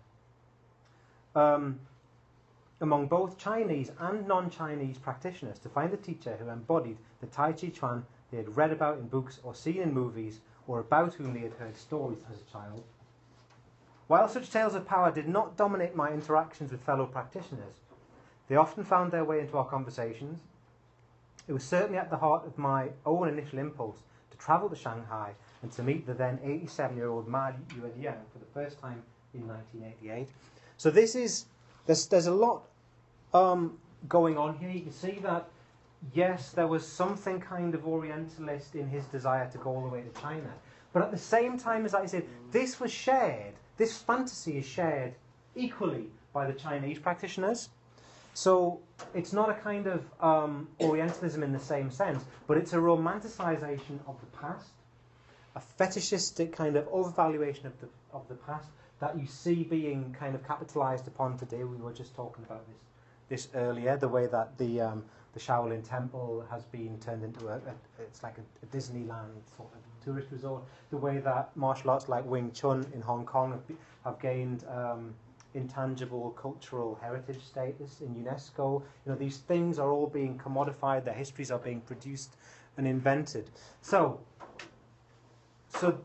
um, 1.35 1.81
among 2.81 3.07
both 3.09 3.39
Chinese 3.39 3.91
and 3.99 4.27
non-Chinese 4.29 4.99
practitioners 4.99 5.59
to 5.59 5.69
find 5.69 5.93
a 5.93 5.97
teacher 5.97 6.37
who 6.39 6.49
embodied 6.49 6.99
the 7.21 7.27
Tai 7.27 7.53
Chi 7.53 7.69
Chuan 7.69 8.05
they 8.31 8.37
had 8.37 8.57
read 8.57 8.71
about 8.71 8.99
in 8.99 9.09
books 9.09 9.41
or 9.43 9.55
seen 9.55 9.81
in 9.81 9.93
movies 9.93 10.41
or 10.67 10.81
about 10.81 11.15
whom 11.15 11.35
they 11.35 11.41
had 11.41 11.53
heard 11.55 11.77
stories 11.77 12.19
as 12.31 12.41
a 12.41 12.53
child. 12.53 12.83
While 14.07 14.29
such 14.29 14.51
tales 14.51 14.75
of 14.75 14.87
power 14.87 15.11
did 15.11 15.29
not 15.29 15.57
dominate 15.57 15.97
my 15.97 16.11
interactions 16.11 16.71
with 16.71 16.81
fellow 16.83 17.07
practitioners, 17.07 17.75
they 18.49 18.57
often 18.57 18.85
found 18.85 19.11
their 19.11 19.25
way 19.25 19.41
into 19.41 19.59
our 19.59 19.65
conversations. 19.65 20.41
It 21.49 21.53
was 21.53 21.65
certainly 21.65 21.99
at 21.99 22.11
the 22.11 22.17
heart 22.17 22.47
of 22.47 22.59
my 22.59 22.91
own 23.05 23.29
initial 23.29 23.59
impulse 23.59 23.99
to 24.31 24.37
travel 24.39 24.69
to 24.69 24.77
Shanghai 24.77 25.33
and 25.63 25.73
to 25.73 25.83
meet 25.83 26.07
the 26.07 26.15
then 26.15 26.39
87 26.43 26.97
year 26.97 27.09
old 27.09 27.27
Ma 27.27 27.51
Yueliang 27.75 28.23
for 28.33 28.39
the 28.39 28.47
first 28.55 28.79
time 28.81 29.03
in 29.35 29.47
1988. 29.49 30.29
So 30.77 30.91
this 30.91 31.15
is, 31.15 31.47
there's, 31.87 32.07
there's 32.07 32.27
a 32.27 32.35
lot 32.35 32.63
um, 33.35 33.79
going 34.09 34.39
on 34.39 34.57
here. 34.59 34.71
You 34.71 34.83
can 34.83 34.93
see 34.93 35.19
that, 35.23 35.49
yes, 36.15 36.53
there 36.53 36.67
was 36.67 36.87
something 36.87 37.41
kind 37.41 37.75
of 37.75 37.87
Orientalist 37.87 38.75
in 38.75 38.89
his 38.89 39.05
desire 39.07 39.49
to 39.51 39.59
go 39.59 39.71
all 39.71 39.83
the 39.83 39.89
way 39.89 40.03
to 40.03 40.21
China. 40.21 40.53
But 40.93 41.03
at 41.03 41.11
the 41.11 41.19
same 41.19 41.59
time, 41.59 41.85
as 41.85 41.95
I 41.95 42.07
said, 42.07 42.25
this 42.51 42.81
was 42.81 42.93
shared, 42.93 43.55
this 43.77 43.99
fantasy 43.99 44.59
is 44.59 44.67
shared 44.67 45.15
equally 45.55 46.09
by 46.33 46.47
the 46.47 46.53
Chinese 46.53 46.99
practitioners. 46.99 47.69
So 48.35 48.81
it's 49.15 49.33
not 49.33 49.49
a 49.49 49.55
kind 49.55 49.87
of 49.87 50.05
um, 50.21 50.69
Orientalism 50.81 51.43
in 51.43 51.53
the 51.53 51.61
same 51.61 51.91
sense, 51.91 52.23
but 52.47 52.59
it's 52.59 52.73
a 52.75 52.77
romanticization 52.77 53.99
of 54.07 54.21
the 54.21 54.27
past, 54.39 54.73
a 55.55 55.61
fetishistic 55.61 56.53
kind 56.53 56.77
of 56.77 56.85
overvaluation 56.91 57.65
of 57.65 57.81
the 57.81 57.89
of 58.13 58.29
the 58.29 58.35
past 58.35 58.69
that 59.01 59.19
you 59.19 59.27
see 59.27 59.65
being 59.65 60.15
kind 60.19 60.35
of 60.35 60.47
capitalized 60.47 61.07
upon 61.07 61.39
today. 61.39 61.65
We 61.65 61.77
were 61.77 61.93
just 61.93 62.15
talking 62.15 62.45
about 62.45 62.67
this 62.67 62.77
this 63.29 63.49
earlier, 63.55 63.97
the 63.97 64.09
way 64.09 64.27
that 64.27 64.57
the 64.59 64.81
um, 64.81 65.05
the 65.37 65.43
Shaolin 65.43 65.87
Temple 65.87 66.47
has 66.51 66.65
been 66.65 66.99
turned 66.99 67.23
into 67.23 67.49
a, 67.49 67.57
a 67.57 67.75
it's 68.01 68.23
like 68.23 68.37
a, 68.39 68.65
a, 68.65 68.67
Disneyland 68.75 69.37
sort 69.55 69.69
of 69.75 69.81
tourist 70.03 70.29
resort. 70.31 70.63
The 70.89 70.97
way 70.97 71.19
that 71.19 71.55
martial 71.55 71.91
arts 71.91 72.09
like 72.09 72.25
Wing 72.25 72.51
Chun 72.53 72.87
in 72.95 73.03
Hong 73.03 73.27
Kong 73.27 73.51
have, 73.51 73.77
have 74.07 74.19
gained 74.19 74.65
um, 74.65 75.15
intangible 75.53 76.31
cultural 76.31 76.99
heritage 77.03 77.45
status 77.45 78.01
in 78.01 78.15
UNESCO. 78.15 78.81
You 79.05 79.13
know, 79.13 79.15
these 79.15 79.37
things 79.37 79.79
are 79.79 79.91
all 79.91 80.07
being 80.07 80.39
commodified, 80.39 81.05
their 81.05 81.13
histories 81.13 81.51
are 81.51 81.59
being 81.59 81.83
produced 81.83 82.37
and 82.79 82.87
invented. 82.87 83.51
So, 83.83 84.19
so 85.69 86.01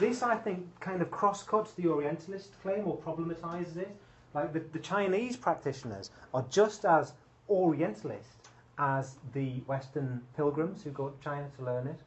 this, 0.00 0.24
I 0.24 0.34
think, 0.34 0.66
kind 0.80 1.00
of 1.00 1.12
cross-cuts 1.12 1.74
the 1.74 1.86
Orientalist 1.86 2.60
claim 2.60 2.88
or 2.88 2.98
problematizes 2.98 3.76
it. 3.76 3.94
Like 4.34 4.52
the, 4.52 4.64
the 4.72 4.80
Chinese 4.80 5.36
practitioners 5.36 6.10
are 6.32 6.44
just 6.50 6.84
as 6.84 7.12
Orientalist 7.48 8.43
as 8.78 9.16
the 9.32 9.60
Western 9.66 10.22
pilgrims 10.36 10.82
who 10.82 10.90
go 10.90 11.08
to 11.08 11.22
China 11.22 11.48
to 11.56 11.64
learn 11.64 11.86
it. 11.86 11.98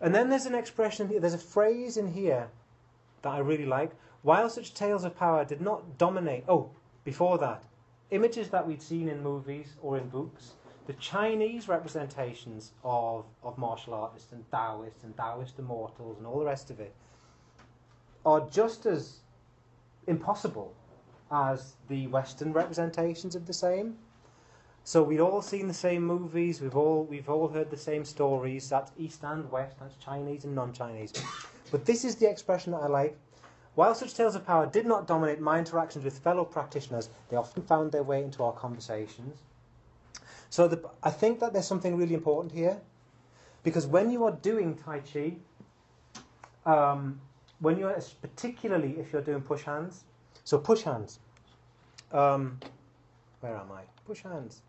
And 0.00 0.14
then 0.14 0.28
there's 0.28 0.46
an 0.46 0.54
expression, 0.54 1.12
there's 1.20 1.34
a 1.34 1.38
phrase 1.38 1.96
in 1.96 2.12
here 2.12 2.48
that 3.22 3.30
I 3.30 3.38
really 3.38 3.66
like. 3.66 3.92
While 4.22 4.48
such 4.50 4.74
tales 4.74 5.04
of 5.04 5.16
power 5.16 5.44
did 5.44 5.60
not 5.60 5.98
dominate, 5.98 6.44
oh, 6.48 6.70
before 7.04 7.38
that, 7.38 7.62
images 8.10 8.48
that 8.50 8.66
we'd 8.66 8.82
seen 8.82 9.08
in 9.08 9.22
movies 9.22 9.74
or 9.82 9.96
in 9.96 10.08
books, 10.08 10.52
the 10.86 10.92
Chinese 10.94 11.68
representations 11.68 12.72
of, 12.82 13.24
of 13.42 13.58
martial 13.58 13.94
artists 13.94 14.32
and 14.32 14.44
Taoists 14.50 15.04
and 15.04 15.16
Taoist 15.16 15.58
immortals 15.58 16.16
and 16.18 16.26
all 16.26 16.38
the 16.38 16.46
rest 16.46 16.70
of 16.70 16.80
it 16.80 16.94
are 18.24 18.48
just 18.48 18.86
as 18.86 19.18
impossible 20.06 20.72
as 21.30 21.74
the 21.88 22.06
Western 22.06 22.52
representations 22.52 23.34
of 23.36 23.46
the 23.46 23.52
same. 23.52 23.98
So 24.88 25.02
we've 25.02 25.20
all 25.20 25.42
seen 25.42 25.68
the 25.68 25.74
same 25.74 26.02
movies, 26.02 26.62
we've 26.62 26.74
all 26.74 27.04
we've 27.04 27.28
all 27.28 27.46
heard 27.46 27.70
the 27.70 27.76
same 27.76 28.06
stories. 28.06 28.70
That's 28.70 28.90
East 28.96 29.22
and 29.22 29.52
West, 29.52 29.78
that's 29.78 29.94
Chinese 29.96 30.46
and 30.46 30.54
non-Chinese. 30.54 31.12
But 31.70 31.84
this 31.84 32.06
is 32.06 32.16
the 32.16 32.26
expression 32.26 32.72
that 32.72 32.78
I 32.78 32.86
like. 32.86 33.14
While 33.74 33.94
such 33.94 34.14
tales 34.14 34.34
of 34.34 34.46
power 34.46 34.64
did 34.64 34.86
not 34.86 35.06
dominate 35.06 35.42
my 35.42 35.58
interactions 35.58 36.06
with 36.06 36.18
fellow 36.18 36.42
practitioners, 36.42 37.10
they 37.28 37.36
often 37.36 37.64
found 37.64 37.92
their 37.92 38.02
way 38.02 38.22
into 38.22 38.42
our 38.42 38.54
conversations. 38.54 39.42
So 40.48 40.66
the, 40.66 40.82
I 41.02 41.10
think 41.10 41.38
that 41.40 41.52
there's 41.52 41.66
something 41.66 41.94
really 41.94 42.14
important 42.14 42.54
here, 42.54 42.80
because 43.64 43.86
when 43.86 44.10
you 44.10 44.24
are 44.24 44.32
doing 44.32 44.74
Tai 44.74 45.00
Chi, 45.00 45.36
um, 46.64 47.20
when 47.60 47.76
you're 47.76 48.00
particularly 48.22 48.92
if 48.98 49.12
you're 49.12 49.20
doing 49.20 49.42
push 49.42 49.64
hands, 49.64 50.04
so 50.44 50.56
push 50.56 50.80
hands. 50.80 51.18
Um, 52.10 52.58
Where 53.40 53.54
am 53.54 53.70
I? 53.70 53.82
Push 54.06 54.22
hands. 54.22 54.62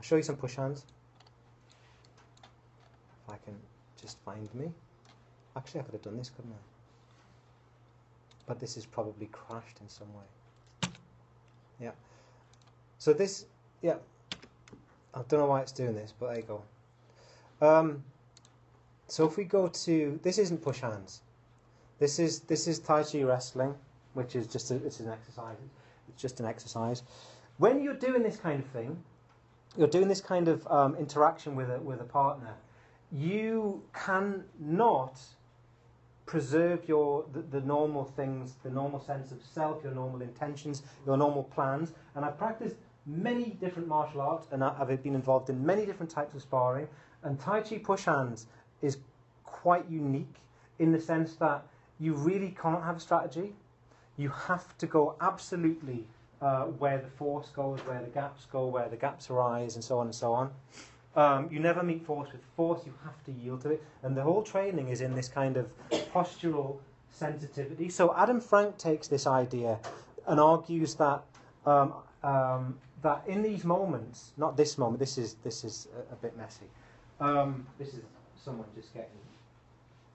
I'll 0.00 0.04
show 0.04 0.16
you 0.16 0.22
some 0.22 0.36
push 0.36 0.54
hands. 0.54 0.86
If 3.26 3.34
I 3.34 3.36
can 3.44 3.54
just 4.00 4.16
find 4.24 4.48
me. 4.54 4.72
Actually, 5.54 5.80
I 5.80 5.82
could 5.82 5.92
have 5.92 6.02
done 6.02 6.16
this, 6.16 6.30
couldn't 6.30 6.52
I? 6.52 6.56
But 8.46 8.58
this 8.58 8.78
is 8.78 8.86
probably 8.86 9.26
crashed 9.26 9.78
in 9.82 9.90
some 9.90 10.06
way. 10.14 10.90
Yeah. 11.82 11.90
So 12.96 13.12
this, 13.12 13.44
yeah. 13.82 13.96
I 15.12 15.20
don't 15.28 15.38
know 15.38 15.46
why 15.46 15.60
it's 15.60 15.72
doing 15.72 15.94
this, 15.94 16.14
but 16.18 16.28
there 16.28 16.36
you 16.38 16.44
go. 16.44 16.62
Um, 17.60 18.02
so 19.06 19.26
if 19.26 19.36
we 19.36 19.44
go 19.44 19.68
to 19.68 20.18
this 20.22 20.38
isn't 20.38 20.62
push 20.62 20.80
hands. 20.80 21.20
This 21.98 22.18
is 22.18 22.40
this 22.40 22.66
is 22.66 22.78
Tai 22.78 23.02
Chi 23.02 23.22
wrestling, 23.22 23.74
which 24.14 24.34
is 24.34 24.46
just 24.46 24.70
a, 24.70 24.76
it's 24.76 25.00
an 25.00 25.10
exercise. 25.10 25.58
It's 26.08 26.22
just 26.22 26.40
an 26.40 26.46
exercise. 26.46 27.02
When 27.58 27.82
you're 27.82 27.92
doing 27.92 28.22
this 28.22 28.38
kind 28.38 28.64
of 28.64 28.70
thing, 28.70 28.96
you're 29.76 29.88
doing 29.88 30.08
this 30.08 30.20
kind 30.20 30.48
of 30.48 30.66
um, 30.68 30.96
interaction 30.96 31.54
with 31.54 31.70
a 31.70 31.78
with 31.80 32.00
a 32.00 32.04
partner. 32.04 32.54
You 33.12 33.82
cannot 33.92 35.20
preserve 36.26 36.88
your 36.88 37.24
the, 37.32 37.42
the 37.42 37.60
normal 37.60 38.04
things, 38.04 38.54
the 38.62 38.70
normal 38.70 39.00
sense 39.00 39.32
of 39.32 39.38
self, 39.42 39.82
your 39.82 39.94
normal 39.94 40.22
intentions, 40.22 40.82
your 41.06 41.16
normal 41.16 41.44
plans. 41.44 41.92
And 42.14 42.24
I've 42.24 42.38
practiced 42.38 42.76
many 43.06 43.50
different 43.60 43.88
martial 43.88 44.20
arts, 44.20 44.46
and 44.52 44.62
I've 44.62 45.02
been 45.02 45.14
involved 45.14 45.50
in 45.50 45.64
many 45.64 45.86
different 45.86 46.10
types 46.10 46.34
of 46.34 46.42
sparring. 46.42 46.86
And 47.22 47.38
Tai 47.38 47.62
Chi 47.62 47.78
push 47.78 48.04
hands 48.04 48.46
is 48.82 48.98
quite 49.44 49.88
unique 49.90 50.36
in 50.78 50.92
the 50.92 51.00
sense 51.00 51.36
that 51.36 51.66
you 51.98 52.14
really 52.14 52.56
can't 52.60 52.82
have 52.82 52.96
a 52.96 53.00
strategy. 53.00 53.54
You 54.16 54.30
have 54.30 54.76
to 54.78 54.86
go 54.86 55.16
absolutely 55.20 56.06
uh, 56.40 56.64
where 56.64 56.98
the 56.98 57.08
force 57.08 57.48
goes, 57.50 57.80
where 57.80 58.00
the 58.00 58.08
gaps 58.08 58.46
go, 58.50 58.66
where 58.66 58.88
the 58.88 58.96
gaps 58.96 59.30
arise, 59.30 59.74
and 59.74 59.84
so 59.84 59.98
on 59.98 60.06
and 60.06 60.14
so 60.14 60.32
on. 60.32 60.50
Um, 61.16 61.48
you 61.50 61.58
never 61.58 61.82
meet 61.82 62.04
force 62.06 62.30
with 62.32 62.42
force, 62.56 62.82
you 62.86 62.94
have 63.04 63.22
to 63.24 63.32
yield 63.32 63.62
to 63.62 63.70
it. 63.70 63.82
And 64.02 64.16
the 64.16 64.22
whole 64.22 64.42
training 64.42 64.88
is 64.88 65.00
in 65.00 65.14
this 65.14 65.28
kind 65.28 65.56
of 65.56 65.66
postural 66.14 66.78
sensitivity. 67.10 67.88
So 67.88 68.14
Adam 68.16 68.40
Frank 68.40 68.78
takes 68.78 69.08
this 69.08 69.26
idea 69.26 69.78
and 70.26 70.38
argues 70.38 70.94
that 70.96 71.22
um, 71.66 71.94
um, 72.22 72.78
that 73.02 73.22
in 73.26 73.42
these 73.42 73.64
moments, 73.64 74.32
not 74.36 74.56
this 74.56 74.78
moment, 74.78 75.00
this 75.00 75.18
is 75.18 75.34
this 75.42 75.64
is 75.64 75.88
a, 75.96 76.12
a 76.12 76.16
bit 76.16 76.36
messy. 76.36 76.66
Um, 77.18 77.66
this 77.78 77.88
is 77.88 78.00
someone 78.42 78.66
just 78.74 78.92
getting 78.94 79.10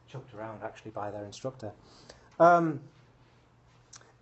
chucked 0.07 0.33
around 0.33 0.61
actually 0.63 0.91
by 0.91 1.11
their 1.11 1.25
instructor. 1.25 1.71
Um, 2.39 2.79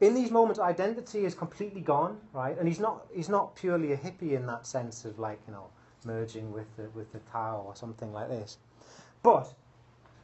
in 0.01 0.13
these 0.13 0.31
moments, 0.31 0.59
identity 0.59 1.25
is 1.25 1.33
completely 1.33 1.81
gone, 1.81 2.17
right? 2.33 2.57
And 2.57 2.67
he's 2.67 2.79
not 2.79 3.05
he's 3.13 3.29
not 3.29 3.55
purely 3.55 3.93
a 3.93 3.97
hippie 3.97 4.33
in 4.33 4.45
that 4.47 4.65
sense 4.67 5.05
of 5.05 5.19
like 5.19 5.39
you 5.47 5.53
know 5.53 5.67
merging 6.05 6.51
with 6.51 6.67
the, 6.75 6.89
with 6.89 7.11
the 7.13 7.19
Tao 7.31 7.63
or 7.65 7.75
something 7.75 8.11
like 8.11 8.29
this. 8.29 8.57
But 9.21 9.53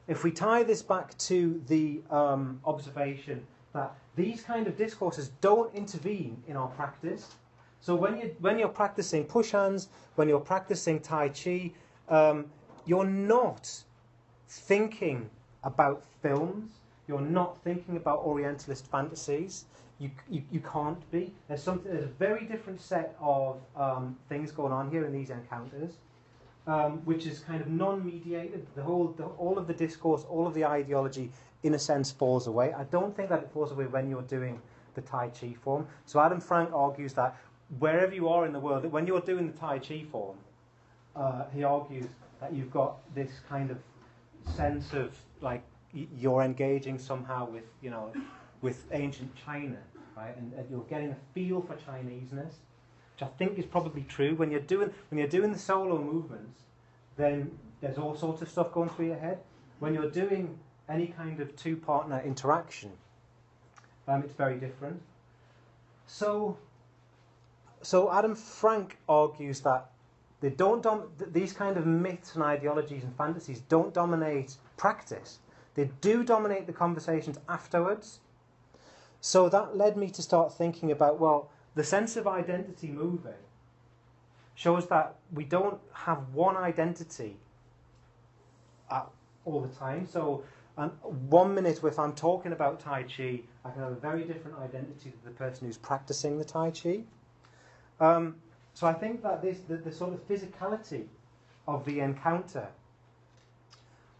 if 0.08 0.23
we 0.23 0.32
tie 0.32 0.63
this 0.63 0.82
back 0.82 1.17
to 1.19 1.62
the 1.67 2.01
um, 2.10 2.60
observation 2.65 3.45
that 3.73 3.93
these 4.15 4.41
kind 4.41 4.67
of 4.67 4.75
discourses 4.75 5.29
don't 5.41 5.73
intervene 5.75 6.43
in 6.47 6.58
our 6.58 6.67
practice. 6.69 7.36
So 7.82 7.95
when 7.95 8.17
you 8.17 8.36
when 8.39 8.60
you're 8.60 8.67
practicing 8.67 9.23
push 9.23 9.51
hands, 9.51 9.89
when 10.15 10.27
you're 10.27 10.39
practicing 10.39 10.99
Tai 10.99 11.29
Chi, 11.29 11.71
um, 12.10 12.45
you're 12.86 13.05
not 13.05 13.71
thinking 14.47 15.29
about 15.63 16.03
films. 16.21 16.79
You're 17.10 17.22
not 17.22 17.58
thinking 17.63 17.98
about 17.98 18.19
Orientalist 18.19 18.86
fantasies. 18.91 19.65
You, 19.98 20.12
you, 20.30 20.43
you 20.52 20.60
can't 20.60 21.12
be. 21.12 21.34
There's 21.48 21.63
something. 21.63 21.91
There's 21.91 22.04
a 22.04 22.13
very 22.19 22.45
different 22.45 22.80
set 22.80 23.15
of 23.19 23.58
um, 23.76 24.15
things 24.30 24.52
going 24.52 24.72
on 24.72 24.91
here 24.91 25.04
in 25.08 25.12
these 25.12 25.32
encounters, 25.32 25.93
um, 26.67 27.02
which 27.06 27.26
is 27.26 27.39
kind 27.39 27.62
of 27.62 27.67
non-mediated. 27.67 28.67
The 28.76 28.84
whole, 28.84 29.08
the, 29.17 29.24
all 29.24 29.58
of 29.58 29.65
the 29.65 29.74
discourse, 29.74 30.24
all 30.30 30.45
of 30.45 30.54
the 30.54 30.65
ideology, 30.65 31.32
in 31.63 31.74
a 31.74 31.80
sense, 31.80 32.12
falls 32.12 32.45
away. 32.45 32.74
I 32.74 32.84
don't 32.84 33.15
think 33.15 33.30
that 33.30 33.39
it 33.39 33.50
falls 33.52 33.72
away 33.72 33.88
when 33.88 34.08
you're 34.08 34.22
doing 34.22 34.62
the 34.93 35.02
Tai 35.02 35.30
Chi 35.30 35.56
form. 35.63 35.88
So 36.06 36.19
Adam 36.19 36.39
Frank 36.39 36.72
argues 36.72 37.13
that 37.13 37.36
wherever 37.80 38.13
you 38.13 38.30
are 38.30 38.45
in 38.45 38.54
the 38.54 38.60
world, 38.60 38.86
when 38.86 39.08
you're 39.08 39.19
doing 39.19 39.52
the 39.52 39.58
Tai 39.58 39.80
Chi 39.80 40.06
form, 40.12 40.38
uh, 41.15 41.45
he 41.56 41.63
argues 41.63 42.06
that 42.39 42.54
you've 42.54 42.72
got 42.72 42.98
this 43.15 43.32
kind 43.50 43.72
of 43.72 43.78
sense 44.56 44.93
of 44.93 45.17
like 45.41 45.63
you're 45.93 46.41
engaging 46.41 46.99
somehow 46.99 47.49
with 47.49 47.65
you 47.82 47.89
know 47.89 48.12
with 48.62 48.86
ancient 48.91 49.34
China, 49.36 49.78
right? 50.15 50.36
And, 50.38 50.54
and, 50.54 50.69
you're 50.69 50.84
getting 50.84 51.12
a 51.12 51.17
feel 51.34 51.62
for 51.62 51.75
Chineseness, 51.75 52.56
which 53.13 53.21
I 53.21 53.28
think 53.38 53.58
is 53.58 53.65
probably 53.65 54.04
true. 54.04 54.36
When 54.36 54.52
you're 54.52 54.60
doing 54.60 54.91
when 55.10 55.17
you're 55.19 55.28
doing 55.28 55.52
the 55.52 55.60
solo 55.60 55.97
movements, 56.02 56.62
then 57.17 57.52
there's 57.82 57.97
all 57.97 58.15
sorts 58.15 58.41
of 58.41 58.49
stuff 58.49 58.71
going 58.71 58.89
through 58.89 59.08
your 59.08 59.19
head. 59.19 59.39
When 59.80 59.93
you're 59.93 60.12
doing 60.12 60.60
any 60.89 61.08
kind 61.08 61.39
of 61.39 61.56
two 61.56 61.78
partner 61.78 62.21
interaction, 62.25 62.91
um, 64.08 64.23
it's 64.23 64.34
very 64.34 64.60
different. 64.60 65.02
So, 66.08 66.58
so 67.82 68.12
Adam 68.12 68.36
Frank 68.36 68.97
argues 69.08 69.62
that 69.62 69.91
they 70.41 70.49
don't 70.49 70.82
dom- 70.82 71.10
these 71.32 71.54
kind 71.54 71.78
of 71.78 71.86
myths 71.86 72.34
and 72.36 72.43
ideologies 72.43 73.04
and 73.04 73.15
fantasies 73.15 73.60
don't 73.69 73.93
dominate 73.93 74.56
practice. 74.78 75.39
They 75.80 75.89
do 76.02 76.26
dominate 76.26 76.68
the 76.68 76.74
conversations 76.74 77.39
afterwards. 77.48 78.20
So 79.22 79.48
that 79.48 79.78
led 79.78 79.96
me 79.96 80.10
to 80.10 80.22
start 80.22 80.54
thinking 80.54 80.92
about 80.92 81.22
well, 81.22 81.52
the 81.74 81.86
sense 81.86 82.18
of 82.18 82.28
identity 82.28 82.88
moving 82.89 83.42
shows 84.56 84.88
that 84.88 85.15
we 85.32 85.46
don't 85.46 85.80
have 85.94 86.34
one 86.34 86.58
identity 86.58 87.38
all 89.46 89.62
the 89.62 89.74
time. 89.74 90.06
So, 90.06 90.44
um, 90.78 90.89
one 91.30 91.56
minute, 91.56 91.80
if 91.82 91.98
I'm 91.98 92.13
talking 92.13 92.52
about 92.52 92.82
Tai 92.82 93.04
Chi, 93.04 93.39
I 93.63 93.70
can 93.72 93.82
have 93.82 93.94
a 93.94 94.02
very 94.10 94.26
different 94.26 94.58
identity 94.58 95.12
to 95.12 95.24
the 95.24 95.32
person 95.32 95.65
who's 95.65 95.78
practicing 95.78 96.38
the 96.38 96.44
Tai 96.44 96.72
Chi. 96.72 97.04
Um, 98.02 98.36
so 98.74 98.86
I 98.86 98.94
think 98.94 99.24
that 99.24 99.42
this 99.42 99.60
the, 99.70 99.78
the 99.78 99.94
sort 99.94 100.13
of 100.13 100.28
physicality 100.28 101.06
of 101.70 101.86
the 101.86 102.02
encounter 102.02 102.68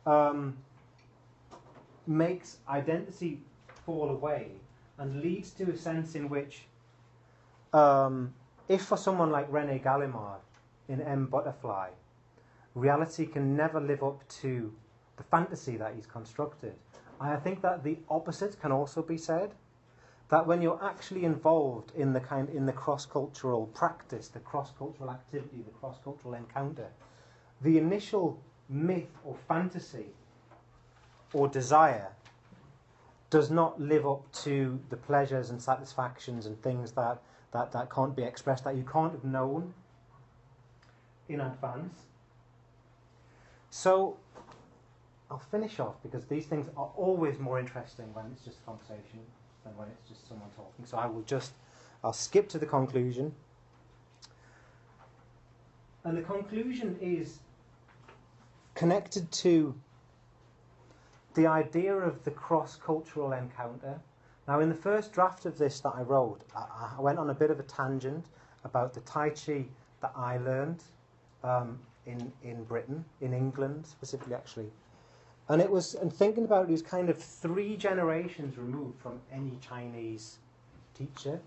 um, 0.06 0.58
makes 2.10 2.58
identity 2.67 3.39
fall 3.86 4.10
away 4.10 4.52
and 4.98 5.22
leads 5.22 5.52
to 5.52 5.72
a 5.72 5.78
sense 5.78 6.15
in 6.15 6.28
which, 6.28 6.63
um, 7.72 8.34
if 8.67 8.84
for 8.84 8.98
someone 8.98 9.30
like 9.32 9.48
Rene 9.52 9.80
Gallimard 9.80 10.41
in 10.89 11.02
M. 11.02 11.28
Butterfly, 11.28 11.89
reality 12.74 13.26
can 13.26 13.56
never 13.56 13.80
live 13.80 14.04
up 14.04 14.28
to 14.41 14.74
the 15.17 15.24
fantasy 15.24 15.78
that 15.78 15.93
he's 15.95 16.08
constructed. 16.08 16.74
I 17.22 17.36
think 17.36 17.62
that 17.62 17.84
the 17.84 17.98
opposite 18.10 18.60
can 18.60 18.72
also 18.72 19.02
be 19.02 19.17
said 19.17 19.52
that 20.30 20.45
when 20.45 20.62
you're 20.62 20.84
actually 20.84 21.26
involved 21.26 21.91
in 21.95 22.13
the 22.13 22.19
kind 22.19 22.50
in 22.50 22.65
the 22.65 22.74
cross-cultural 22.74 23.67
practice, 23.67 24.30
the 24.30 24.39
cross-cultural 24.39 25.10
activity, 25.10 25.63
the 25.65 25.72
cross-cultural 25.80 26.34
encounter, 26.34 26.88
the 27.62 27.78
initial 27.78 28.39
myth 28.69 29.12
or 29.24 29.36
fantasy 29.48 30.06
or 31.34 31.48
desire 31.48 32.10
does 33.30 33.52
not 33.52 33.80
live 33.80 34.08
up 34.08 34.32
to 34.32 34.80
the 34.89 34.98
pleasures 34.98 35.50
and 35.50 35.62
satisfactions 35.62 36.46
and 36.46 36.62
things 36.62 36.92
that, 36.94 37.22
that, 37.52 37.72
that 37.72 37.92
can't 37.92 38.15
be 38.15 38.24
expressed, 38.24 38.63
that 38.63 38.76
you 38.76 38.84
can't 38.92 39.12
have 39.12 39.24
known 39.24 39.74
in 41.28 41.42
advance. 41.42 42.00
So 43.70 44.18
I'll 45.30 45.38
finish 45.38 45.80
off 45.80 46.02
because 46.02 46.26
these 46.26 46.48
things 46.48 46.68
are 46.76 46.89
always 46.98 47.38
more 47.38 47.60
interesting 47.60 48.12
when 48.13 48.26
it's 48.34 48.44
just 48.44 48.60
a 48.60 48.63
conversation 48.63 49.20
than 49.63 49.78
when 49.78 49.88
it's 49.89 50.10
just 50.10 50.28
someone 50.28 50.50
talking. 50.56 50.86
So 50.86 50.98
I 50.98 51.06
will 51.06 51.22
just, 51.22 51.54
I'll 52.04 52.13
skip 52.13 52.50
to 52.50 52.58
the 52.58 52.65
conclusion. 52.65 53.34
And 56.04 56.18
the 56.18 56.24
conclusion 56.24 56.98
is 57.00 57.39
connected 58.74 59.32
to 59.32 59.76
the 61.39 61.47
idea 61.47 61.95
of 61.95 62.21
the 62.25 62.32
cross 62.32 62.75
cultural 62.75 63.32
encounter. 63.32 63.97
Now, 64.45 64.60
in 64.60 64.67
the 64.67 64.75
first 64.75 65.13
draft 65.13 65.45
of 65.45 65.58
this 65.58 65.80
that 65.80 65.93
I 65.95 66.02
wrote, 66.02 66.41
I, 66.54 66.95
I, 66.97 67.02
went 67.02 67.17
on 67.17 67.30
a 67.30 67.34
bit 67.34 67.49
of 67.49 67.62
a 67.62 67.63
tangent 67.63 68.25
about 68.65 68.93
the 68.93 68.99
Tai 69.02 69.30
Chi 69.30 69.63
that 70.02 70.12
I 70.17 70.38
learned 70.38 70.84
um, 71.45 71.80
in, 72.06 72.30
in 72.43 72.65
Britain, 72.65 73.06
in 73.21 73.34
England 73.34 73.86
specifically, 73.86 74.34
actually. 74.34 74.69
And 75.47 75.62
it 75.62 75.71
was, 75.71 75.95
and 75.95 76.12
thinking 76.12 76.43
about 76.43 76.65
it, 76.65 76.69
it 76.69 76.73
was 76.73 76.82
kind 76.82 77.10
of 77.10 77.17
three 77.17 77.78
generations 77.78 78.58
removed 78.58 78.99
from 78.99 79.21
any 79.32 79.58
Chinese 79.62 80.39
teacher. 80.93 81.39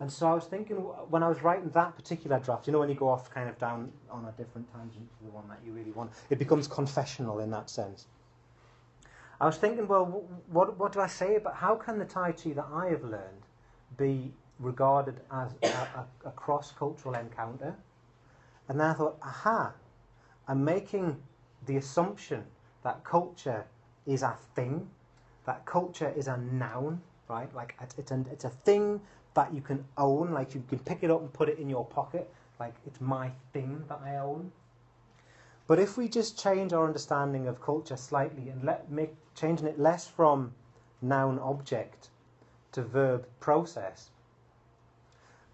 And 0.00 0.10
so 0.10 0.28
I 0.28 0.34
was 0.34 0.46
thinking, 0.46 0.76
when 0.76 1.22
I 1.22 1.28
was 1.28 1.42
writing 1.42 1.68
that 1.70 1.94
particular 1.94 2.38
draft, 2.38 2.66
you 2.66 2.72
know, 2.72 2.78
when 2.78 2.88
you 2.88 2.94
go 2.94 3.08
off 3.08 3.30
kind 3.30 3.50
of 3.50 3.58
down 3.58 3.92
on 4.10 4.24
a 4.24 4.32
different 4.32 4.66
tangent 4.72 5.08
to 5.18 5.24
the 5.24 5.30
one 5.30 5.46
that 5.48 5.58
you 5.62 5.72
really 5.72 5.92
want, 5.92 6.12
it 6.30 6.38
becomes 6.38 6.66
confessional 6.66 7.40
in 7.40 7.50
that 7.50 7.68
sense. 7.68 8.06
I 9.40 9.46
was 9.46 9.56
thinking, 9.56 9.86
well, 9.86 10.24
what, 10.46 10.78
what 10.78 10.92
do 10.92 11.00
I 11.00 11.06
say 11.06 11.36
about 11.36 11.56
how 11.56 11.74
can 11.74 11.98
the 11.98 12.04
Tai 12.04 12.32
Chi 12.32 12.52
that 12.52 12.66
I 12.72 12.88
have 12.88 13.04
learned 13.04 13.42
be 13.96 14.32
regarded 14.58 15.20
as 15.30 15.54
a, 15.62 15.66
a, 15.66 16.06
a 16.26 16.30
cross 16.30 16.72
cultural 16.72 17.14
encounter. 17.14 17.74
And 18.68 18.80
then 18.80 18.88
I 18.88 18.92
thought, 18.94 19.18
aha, 19.22 19.72
I'm 20.48 20.64
making 20.64 21.16
the 21.66 21.76
assumption 21.76 22.44
that 22.82 23.04
culture 23.04 23.64
is 24.06 24.22
a 24.22 24.36
thing, 24.54 24.88
that 25.44 25.64
culture 25.66 26.12
is 26.16 26.28
a 26.28 26.36
noun, 26.36 27.00
right? 27.28 27.52
Like 27.54 27.76
it's, 27.98 28.10
a, 28.10 28.24
it's 28.30 28.44
a 28.44 28.50
thing 28.50 29.00
that 29.34 29.52
you 29.52 29.60
can 29.60 29.84
own, 29.98 30.32
like 30.32 30.54
you 30.54 30.64
can 30.68 30.78
pick 30.80 31.02
it 31.02 31.10
up 31.10 31.20
and 31.20 31.32
put 31.32 31.48
it 31.48 31.58
in 31.58 31.68
your 31.68 31.84
pocket, 31.84 32.30
like 32.58 32.74
it's 32.86 33.00
my 33.00 33.30
thing 33.52 33.84
that 33.88 34.00
I 34.04 34.16
own. 34.16 34.50
But 35.66 35.78
if 35.78 35.96
we 35.96 36.08
just 36.08 36.38
change 36.38 36.72
our 36.72 36.86
understanding 36.86 37.48
of 37.48 37.60
culture 37.60 37.96
slightly 37.96 38.48
and 38.48 38.62
let 38.62 38.90
make 38.90 39.14
changing 39.34 39.66
it 39.66 39.78
less 39.78 40.06
from 40.06 40.54
noun 41.02 41.38
object 41.40 42.10
to 42.72 42.82
verb 42.82 43.26
process, 43.40 44.10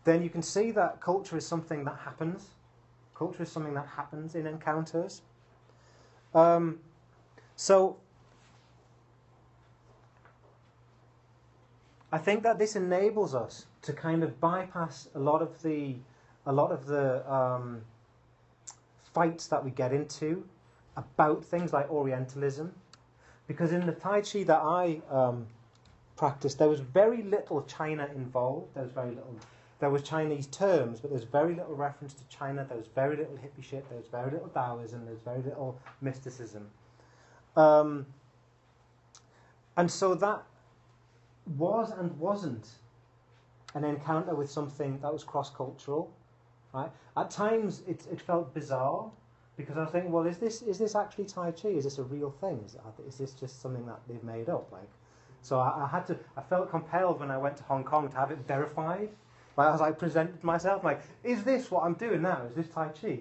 then 0.04 0.22
you 0.22 0.30
can 0.30 0.42
see 0.42 0.70
that 0.72 1.00
culture 1.00 1.36
is 1.36 1.46
something 1.46 1.84
that 1.84 1.98
happens. 2.04 2.50
Culture 3.14 3.42
is 3.42 3.50
something 3.50 3.74
that 3.74 3.86
happens 3.86 4.34
in 4.34 4.46
encounters. 4.46 5.22
Um, 6.34 6.80
so 7.56 7.98
I 12.10 12.18
think 12.18 12.42
that 12.42 12.58
this 12.58 12.76
enables 12.76 13.34
us 13.34 13.66
to 13.82 13.92
kind 13.92 14.22
of 14.22 14.40
bypass 14.40 15.08
a 15.14 15.18
lot 15.18 15.40
of 15.40 15.62
the 15.62 15.96
a 16.44 16.52
lot 16.52 16.72
of 16.72 16.86
the 16.86 17.32
um, 17.32 17.82
fights 19.14 19.46
that 19.48 19.64
we 19.64 19.70
get 19.70 19.92
into 19.92 20.44
about 20.96 21.44
things 21.44 21.72
like 21.72 21.90
Orientalism, 21.90 22.72
because 23.46 23.72
in 23.72 23.86
the 23.86 23.92
Tai 23.92 24.20
Chi 24.22 24.42
that 24.44 24.60
I 24.60 25.00
um, 25.10 25.46
practiced, 26.16 26.58
there 26.58 26.68
was 26.68 26.80
very 26.80 27.22
little 27.22 27.62
China 27.62 28.08
involved. 28.14 28.74
There 28.74 28.84
was 28.84 28.92
very 28.92 29.10
little. 29.10 29.36
There 29.80 29.90
was 29.90 30.02
Chinese 30.02 30.46
terms, 30.46 31.00
but 31.00 31.10
there's 31.10 31.24
very 31.24 31.54
little 31.56 31.74
reference 31.74 32.14
to 32.14 32.22
China. 32.28 32.64
There 32.68 32.78
was 32.78 32.86
very 32.94 33.16
little 33.16 33.36
hippie 33.36 33.64
shit. 33.64 33.88
There 33.88 33.98
was 33.98 34.06
very 34.06 34.30
little 34.30 34.48
Taoism. 34.48 35.04
There's 35.04 35.18
very 35.24 35.42
little 35.42 35.76
mysticism. 36.00 36.68
Um, 37.56 38.06
and 39.76 39.90
so 39.90 40.14
that 40.14 40.44
was 41.56 41.90
and 41.90 42.16
wasn't 42.18 42.68
an 43.74 43.84
encounter 43.84 44.36
with 44.36 44.50
something 44.50 45.00
that 45.00 45.12
was 45.12 45.24
cross-cultural. 45.24 46.08
Right? 46.72 46.90
At 47.16 47.30
times, 47.30 47.82
it, 47.86 48.06
it 48.10 48.20
felt 48.20 48.54
bizarre 48.54 49.10
because 49.56 49.76
I 49.76 49.80
was 49.82 49.90
thinking, 49.90 50.10
well, 50.10 50.26
is 50.26 50.38
this 50.38 50.62
is 50.62 50.78
this 50.78 50.94
actually 50.94 51.26
Tai 51.26 51.52
Chi? 51.52 51.68
Is 51.68 51.84
this 51.84 51.98
a 51.98 52.02
real 52.02 52.30
thing? 52.30 52.64
Is, 52.64 52.76
is 53.06 53.18
this 53.18 53.32
just 53.32 53.60
something 53.60 53.84
that 53.86 54.00
they've 54.08 54.24
made 54.24 54.48
up? 54.48 54.72
Like, 54.72 54.88
so 55.42 55.60
I, 55.60 55.84
I, 55.84 55.88
had 55.88 56.06
to. 56.06 56.18
I 56.36 56.42
felt 56.42 56.70
compelled 56.70 57.20
when 57.20 57.30
I 57.30 57.36
went 57.36 57.56
to 57.58 57.62
Hong 57.64 57.84
Kong 57.84 58.08
to 58.08 58.16
have 58.16 58.30
it 58.30 58.38
verified. 58.48 59.10
Like, 59.56 59.74
as 59.74 59.82
I 59.82 59.90
presented 59.90 60.42
myself, 60.42 60.82
like, 60.82 61.02
is 61.22 61.44
this 61.44 61.70
what 61.70 61.84
I'm 61.84 61.94
doing 61.94 62.22
now? 62.22 62.42
Is 62.48 62.54
this 62.54 62.68
Tai 62.68 62.88
Chi? 62.88 63.20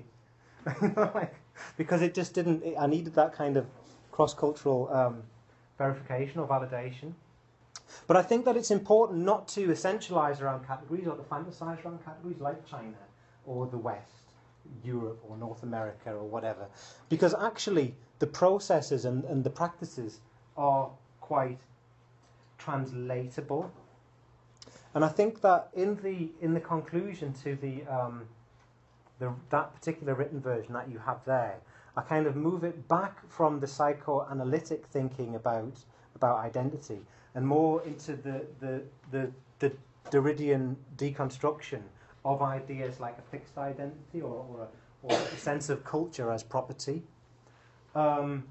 like, 1.13 1.35
because 1.75 2.01
it 2.01 2.13
just 2.13 2.33
didn't. 2.33 2.63
It, 2.63 2.75
I 2.79 2.87
needed 2.87 3.13
that 3.15 3.33
kind 3.33 3.57
of 3.57 3.65
cross-cultural 4.11 4.89
um, 4.93 5.23
verification 5.77 6.39
or 6.39 6.47
validation. 6.47 7.13
But 8.07 8.15
I 8.15 8.21
think 8.21 8.45
that 8.45 8.55
it's 8.55 8.71
important 8.71 9.19
not 9.19 9.49
to 9.49 9.67
essentialize 9.67 10.41
around 10.41 10.65
categories 10.65 11.07
or 11.07 11.17
to 11.17 11.23
fantasize 11.23 11.83
around 11.83 12.03
categories 12.05 12.39
like 12.39 12.65
China 12.65 12.95
or 13.45 13.67
the 13.67 13.77
West, 13.77 14.33
Europe 14.83 15.19
or 15.27 15.37
North 15.37 15.63
America 15.63 16.11
or 16.11 16.27
whatever. 16.27 16.67
Because 17.09 17.33
actually, 17.33 17.95
the 18.19 18.27
processes 18.27 19.05
and, 19.05 19.23
and 19.25 19.43
the 19.43 19.49
practices 19.49 20.19
are 20.57 20.89
quite 21.19 21.59
translatable. 22.57 23.71
And 24.93 25.03
I 25.03 25.07
think 25.07 25.41
that 25.41 25.69
in 25.73 25.95
the 26.03 26.29
in 26.41 26.53
the 26.53 26.59
conclusion 26.59 27.33
to 27.43 27.55
the, 27.55 27.83
um, 27.85 28.27
the 29.19 29.33
that 29.49 29.73
particular 29.73 30.13
written 30.13 30.41
version 30.41 30.73
that 30.73 30.89
you 30.89 30.99
have 30.99 31.23
there, 31.25 31.55
I 31.95 32.01
kind 32.01 32.27
of 32.27 32.35
move 32.35 32.63
it 32.63 32.87
back 32.87 33.27
from 33.29 33.59
the 33.59 33.67
psychoanalytic 33.67 34.85
thinking 34.87 35.35
about 35.35 35.73
about 36.15 36.39
identity 36.39 36.99
and 37.35 37.47
more 37.47 37.81
into 37.83 38.15
the 38.15 38.45
the 38.59 38.81
the, 39.11 39.31
the 39.59 39.71
Derridian 40.11 40.75
deconstruction 40.97 41.81
of 42.23 42.41
ideas 42.41 42.99
like 42.99 43.17
a 43.17 43.21
fixed 43.31 43.57
identity 43.57 44.21
or, 44.21 44.45
or, 44.49 44.61
a, 44.61 44.67
or 45.03 45.17
a 45.17 45.37
sense 45.37 45.69
of 45.69 45.83
culture 45.83 46.31
as 46.31 46.43
property. 46.43 47.01
Um, 47.95 48.43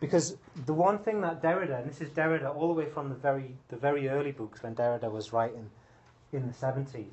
because 0.00 0.36
the 0.66 0.74
one 0.74 0.98
thing 0.98 1.20
that 1.22 1.42
Derrida, 1.42 1.80
and 1.80 1.90
this 1.90 2.00
is 2.00 2.10
Derrida 2.10 2.54
all 2.54 2.68
the 2.68 2.74
way 2.74 2.86
from 2.86 3.08
the 3.08 3.14
very, 3.14 3.56
the 3.68 3.76
very 3.76 4.08
early 4.08 4.32
books 4.32 4.62
when 4.62 4.74
Derrida 4.74 5.10
was 5.10 5.32
writing 5.32 5.70
in 6.32 6.46
the 6.46 6.52
70s, 6.52 7.06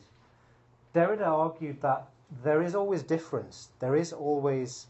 Derrida 0.94 1.26
argued 1.26 1.82
that 1.82 2.08
there 2.44 2.62
is 2.62 2.76
always 2.76 3.04
difference, 3.04 3.70
there 3.80 3.96
is 3.96 4.12
always 4.14 4.88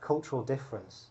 cultural 0.00 0.42
difference, 0.42 1.09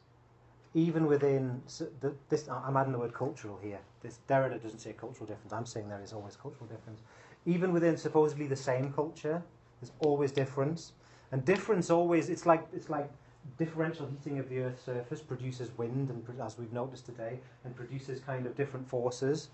even 0.74 1.08
within 1.08 1.62
the, 2.02 2.14
this. 2.30 2.48
I'm 2.48 2.78
adding 2.78 2.92
the 2.92 3.00
word 3.00 3.14
cultural 3.14 3.60
here. 3.62 3.80
This 4.02 4.20
Derrida 4.30 4.62
doesn't 4.62 4.80
say 4.80 4.94
cultural 4.94 5.26
difference. 5.26 5.54
I'm 5.54 5.66
saying 5.66 5.90
there 5.90 6.02
is 6.02 6.14
always 6.14 6.36
cultural 6.36 6.68
difference, 6.68 7.02
even 7.46 7.74
within 7.74 7.98
supposedly 7.98 8.48
the 8.48 8.56
same 8.56 8.94
culture. 8.94 9.42
There's 9.82 9.92
always 10.00 10.32
difference, 10.32 10.94
and 11.32 11.44
difference 11.46 11.90
always. 11.90 12.30
It's 12.30 12.46
like 12.46 12.68
it's 12.74 12.90
like 12.90 13.10
differential 13.58 14.08
heating 14.08 14.40
of 14.40 14.50
the 14.50 14.60
Earth's 14.60 14.84
surface 14.84 15.22
produces 15.22 15.76
wind, 15.78 16.10
and 16.10 16.42
as 16.42 16.58
we've 16.58 16.74
noticed 16.74 17.06
today, 17.06 17.40
and 17.64 17.76
produces 17.76 18.20
kind 18.20 18.46
of 18.46 18.56
different 18.56 18.88
forces. 18.88 19.50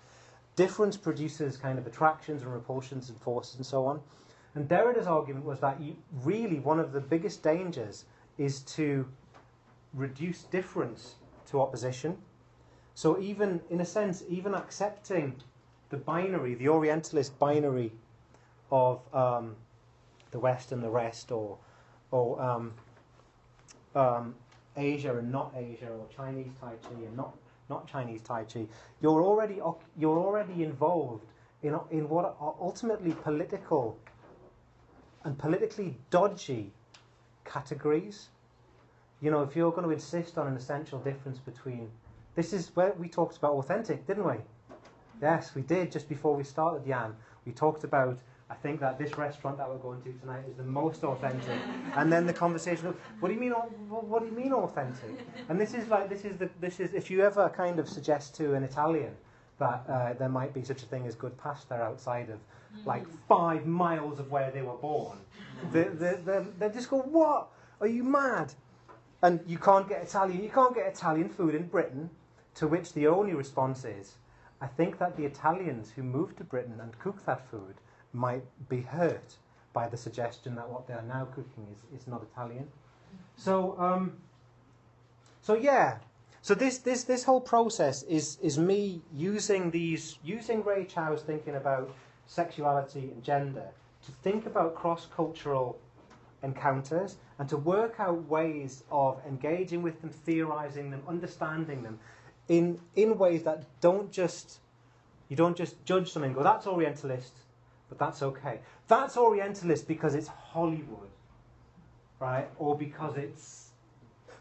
Difference 0.56 0.96
produces 0.96 1.56
kind 1.56 1.78
of 1.78 1.86
attractions 1.86 2.42
and 2.42 2.52
repulsions 2.52 3.10
and 3.10 3.20
forces 3.20 3.56
and 3.56 3.66
so 3.66 3.84
on. 3.84 4.00
And 4.54 4.66
Derrida's 4.66 5.06
argument 5.06 5.44
was 5.44 5.60
that 5.60 5.78
you, 5.80 5.96
really 6.24 6.60
one 6.60 6.80
of 6.80 6.92
the 6.92 7.00
biggest 7.00 7.42
dangers 7.42 8.06
is 8.38 8.60
to 8.60 9.06
reduce 9.96 10.42
difference 10.44 11.16
to 11.50 11.60
opposition. 11.60 12.16
So 12.94 13.18
even, 13.20 13.60
in 13.70 13.80
a 13.80 13.84
sense, 13.84 14.22
even 14.28 14.54
accepting 14.54 15.36
the 15.90 15.96
binary, 15.96 16.54
the 16.54 16.68
Orientalist 16.68 17.38
binary 17.38 17.92
of 18.70 19.00
um, 19.14 19.56
the 20.30 20.38
West 20.38 20.72
and 20.72 20.82
the 20.82 20.90
rest, 20.90 21.32
or, 21.32 21.58
or 22.10 22.40
um, 22.40 22.72
um, 23.94 24.34
Asia 24.76 25.16
and 25.16 25.32
not 25.32 25.52
Asia, 25.56 25.88
or 25.88 26.06
Chinese 26.14 26.52
Tai 26.60 26.72
Chi 26.82 27.04
and 27.06 27.16
not, 27.16 27.34
not 27.68 27.86
Chinese 27.86 28.22
Tai 28.22 28.44
Chi, 28.44 28.66
you're 29.00 29.22
already, 29.22 29.60
you're 29.98 30.18
already 30.18 30.62
involved 30.62 31.24
in, 31.62 31.78
in 31.90 32.08
what 32.08 32.36
are 32.40 32.54
ultimately 32.60 33.12
political 33.12 33.98
and 35.24 35.38
politically 35.38 35.96
dodgy 36.10 36.72
categories 37.44 38.28
you 39.20 39.30
know, 39.30 39.42
if 39.42 39.56
you're 39.56 39.70
going 39.70 39.86
to 39.86 39.92
insist 39.92 40.38
on 40.38 40.46
an 40.46 40.56
essential 40.56 40.98
difference 40.98 41.38
between 41.38 41.90
this 42.34 42.52
is 42.52 42.70
where 42.74 42.92
we 42.98 43.08
talked 43.08 43.36
about 43.36 43.52
authentic, 43.52 44.06
didn't 44.06 44.26
we? 44.26 44.36
Yes, 45.22 45.54
we 45.54 45.62
did 45.62 45.90
just 45.90 46.08
before 46.08 46.36
we 46.36 46.44
started 46.44 46.86
Jan. 46.86 47.14
We 47.46 47.52
talked 47.52 47.84
about 47.84 48.18
I 48.48 48.54
think 48.54 48.78
that 48.78 48.96
this 48.96 49.18
restaurant 49.18 49.58
that 49.58 49.68
we're 49.68 49.78
going 49.78 50.00
to 50.02 50.12
tonight 50.20 50.44
is 50.48 50.56
the 50.56 50.62
most 50.62 51.02
authentic. 51.02 51.58
and 51.96 52.12
then 52.12 52.26
the 52.26 52.32
conversation 52.32 52.86
of, 52.86 52.96
what 53.18 53.28
do 53.28 53.34
you 53.34 53.40
mean 53.40 53.50
what 53.50 54.20
do 54.20 54.26
you 54.26 54.32
mean 54.32 54.52
authentic? 54.52 55.26
And 55.48 55.60
this 55.60 55.74
is 55.74 55.88
like 55.88 56.08
this 56.08 56.24
is 56.24 56.36
the 56.36 56.48
this 56.60 56.78
is 56.78 56.94
if 56.94 57.10
you 57.10 57.22
ever 57.22 57.48
kind 57.48 57.78
of 57.78 57.88
suggest 57.88 58.36
to 58.36 58.54
an 58.54 58.62
Italian 58.62 59.16
that 59.58 59.84
uh, 59.88 60.12
there 60.12 60.28
might 60.28 60.52
be 60.52 60.62
such 60.62 60.82
a 60.82 60.86
thing 60.86 61.06
as 61.06 61.14
good 61.14 61.36
pasta 61.38 61.74
outside 61.74 62.28
of 62.30 62.38
like 62.84 63.06
five 63.26 63.66
miles 63.66 64.20
of 64.20 64.30
where 64.30 64.50
they 64.50 64.60
were 64.60 64.76
born, 64.76 65.18
they, 65.72 65.84
they, 65.84 66.18
they, 66.24 66.44
they 66.58 66.68
just 66.68 66.90
go, 66.90 66.98
what? 66.98 67.48
Are 67.80 67.86
you 67.86 68.04
mad? 68.04 68.52
And 69.22 69.40
you 69.46 69.58
can't 69.58 69.88
get 69.88 70.02
Italian, 70.02 70.42
you 70.42 70.50
can't 70.50 70.74
get 70.74 70.86
Italian 70.86 71.28
food 71.28 71.54
in 71.54 71.66
Britain, 71.66 72.10
to 72.56 72.66
which 72.66 72.92
the 72.92 73.06
only 73.06 73.34
response 73.34 73.84
is, 73.84 74.16
I 74.60 74.66
think 74.66 74.98
that 74.98 75.16
the 75.16 75.24
Italians 75.24 75.90
who 75.90 76.02
moved 76.02 76.38
to 76.38 76.44
Britain 76.44 76.78
and 76.80 76.98
cook 76.98 77.24
that 77.26 77.48
food 77.50 77.74
might 78.12 78.44
be 78.68 78.80
hurt 78.80 79.36
by 79.72 79.88
the 79.88 79.96
suggestion 79.96 80.54
that 80.54 80.68
what 80.68 80.86
they 80.86 80.94
are 80.94 81.02
now 81.02 81.26
cooking 81.26 81.66
is, 81.72 82.00
is 82.00 82.06
not 82.06 82.22
Italian. 82.32 82.66
So, 83.36 83.78
um, 83.78 84.14
so 85.42 85.54
yeah. 85.54 85.98
So 86.40 86.54
this, 86.54 86.78
this, 86.78 87.04
this 87.04 87.24
whole 87.24 87.40
process 87.40 88.02
is, 88.04 88.38
is 88.40 88.58
me 88.58 89.02
using 89.12 89.70
these, 89.70 90.18
using 90.24 90.64
Rey 90.64 90.84
Chow's 90.84 91.22
thinking 91.22 91.56
about 91.56 91.90
sexuality 92.26 93.10
and 93.12 93.22
gender 93.22 93.66
to 94.06 94.12
think 94.22 94.46
about 94.46 94.74
cross-cultural 94.74 95.78
encounters 96.42 97.16
and 97.38 97.48
to 97.48 97.56
work 97.56 97.96
out 97.98 98.28
ways 98.28 98.82
of 98.90 99.20
engaging 99.26 99.82
with 99.82 100.00
them, 100.00 100.10
theorizing 100.10 100.90
them, 100.90 101.02
understanding 101.06 101.82
them 101.82 101.98
in, 102.48 102.80
in 102.94 103.18
ways 103.18 103.42
that 103.42 103.64
don't 103.80 104.10
just, 104.10 104.58
you 105.28 105.36
don't 105.36 105.56
just 105.56 105.84
judge 105.84 106.10
something 106.10 106.30
and 106.30 106.36
go, 106.36 106.42
that's 106.42 106.66
Orientalist, 106.66 107.32
but 107.88 107.98
that's 107.98 108.22
okay. 108.22 108.60
That's 108.88 109.16
Orientalist 109.16 109.88
because 109.88 110.14
it's 110.14 110.28
Hollywood, 110.28 111.10
right? 112.20 112.48
Or 112.58 112.76
because 112.76 113.16
it's, 113.16 113.70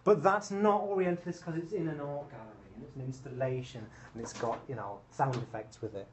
but 0.04 0.22
that's 0.22 0.52
not 0.52 0.82
Orientalist 0.82 1.44
because 1.44 1.62
it's 1.62 1.74
in 1.74 1.88
an 1.88 2.00
art 2.00 2.30
gallery. 2.30 2.56
and 2.76 2.84
it's 2.84 2.96
an 2.96 3.02
installation, 3.02 3.86
and 4.14 4.22
it's 4.22 4.34
got 4.34 4.60
you 4.68 4.76
know 4.76 5.00
sound 5.10 5.36
effects 5.36 5.82
with 5.82 5.96
it. 5.96 6.08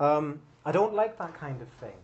Um, 0.00 0.40
I 0.64 0.72
don't 0.72 0.94
like 0.94 1.16
that 1.18 1.34
kind 1.34 1.62
of 1.62 1.68
thing, 1.80 1.96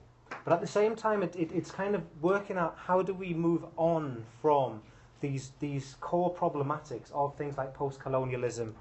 but 0.44 0.52
at 0.52 0.60
the 0.60 0.66
same 0.66 0.96
time, 0.96 1.22
it, 1.22 1.34
it, 1.36 1.50
it's 1.52 1.70
kind 1.70 1.94
of 1.94 2.02
working 2.20 2.56
out 2.56 2.76
how 2.76 3.02
do 3.02 3.14
we 3.14 3.34
move 3.34 3.64
on 3.76 4.24
from 4.40 4.82
these 5.20 5.52
these 5.60 5.96
core 6.00 6.34
problematics 6.34 7.10
of 7.12 7.36
things 7.36 7.56
like 7.56 7.72
post-colonialism 7.74 8.74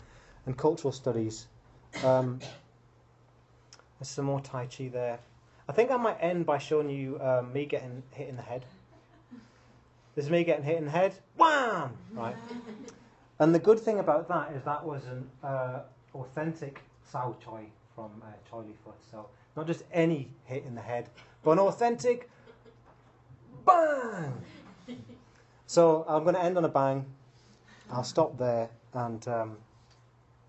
and 0.45 0.57
cultural 0.57 0.91
studies. 0.91 1.47
Um, 2.03 2.39
there's 3.99 4.09
some 4.09 4.25
more 4.25 4.41
Tai 4.41 4.65
Chi 4.65 4.87
there. 4.87 5.19
I 5.69 5.73
think 5.73 5.91
I 5.91 5.97
might 5.97 6.17
end 6.19 6.45
by 6.45 6.57
showing 6.57 6.89
you 6.89 7.19
um, 7.21 7.53
me 7.53 7.65
getting 7.65 8.03
hit 8.11 8.27
in 8.27 8.35
the 8.35 8.41
head. 8.41 8.65
This 10.15 10.25
is 10.25 10.31
me 10.31 10.43
getting 10.43 10.65
hit 10.65 10.77
in 10.77 10.85
the 10.85 10.91
head. 10.91 11.13
Wham! 11.37 11.91
Right. 12.11 12.35
And 13.39 13.55
the 13.55 13.59
good 13.59 13.79
thing 13.79 13.99
about 13.99 14.27
that 14.27 14.51
is 14.53 14.63
that 14.63 14.85
was 14.85 15.03
an 15.05 15.29
uh, 15.43 15.79
authentic 16.13 16.81
Sao 17.09 17.35
Choi 17.43 17.65
from 17.95 18.11
uh, 18.23 18.27
Choy 18.49 18.65
Li 18.65 18.73
Fut. 18.83 18.95
So 19.09 19.27
not 19.55 19.67
just 19.67 19.83
any 19.91 20.29
hit 20.45 20.63
in 20.65 20.75
the 20.75 20.81
head, 20.81 21.09
but 21.43 21.51
an 21.51 21.59
authentic 21.59 22.29
bang. 23.65 24.33
So 25.67 26.05
I'm 26.07 26.23
going 26.23 26.35
to 26.35 26.43
end 26.43 26.57
on 26.57 26.65
a 26.65 26.69
bang. 26.69 27.05
I'll 27.91 28.03
stop 28.03 28.37
there 28.37 28.69
and 28.93 29.25
um, 29.27 29.57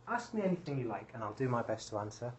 ask 0.08 0.34
me 0.34 0.42
anything 0.42 0.78
you 0.78 0.88
like, 0.88 1.10
and 1.14 1.22
I'll 1.22 1.32
do 1.34 1.48
my 1.48 1.62
best 1.62 1.88
to 1.90 1.98
answer. 1.98 2.32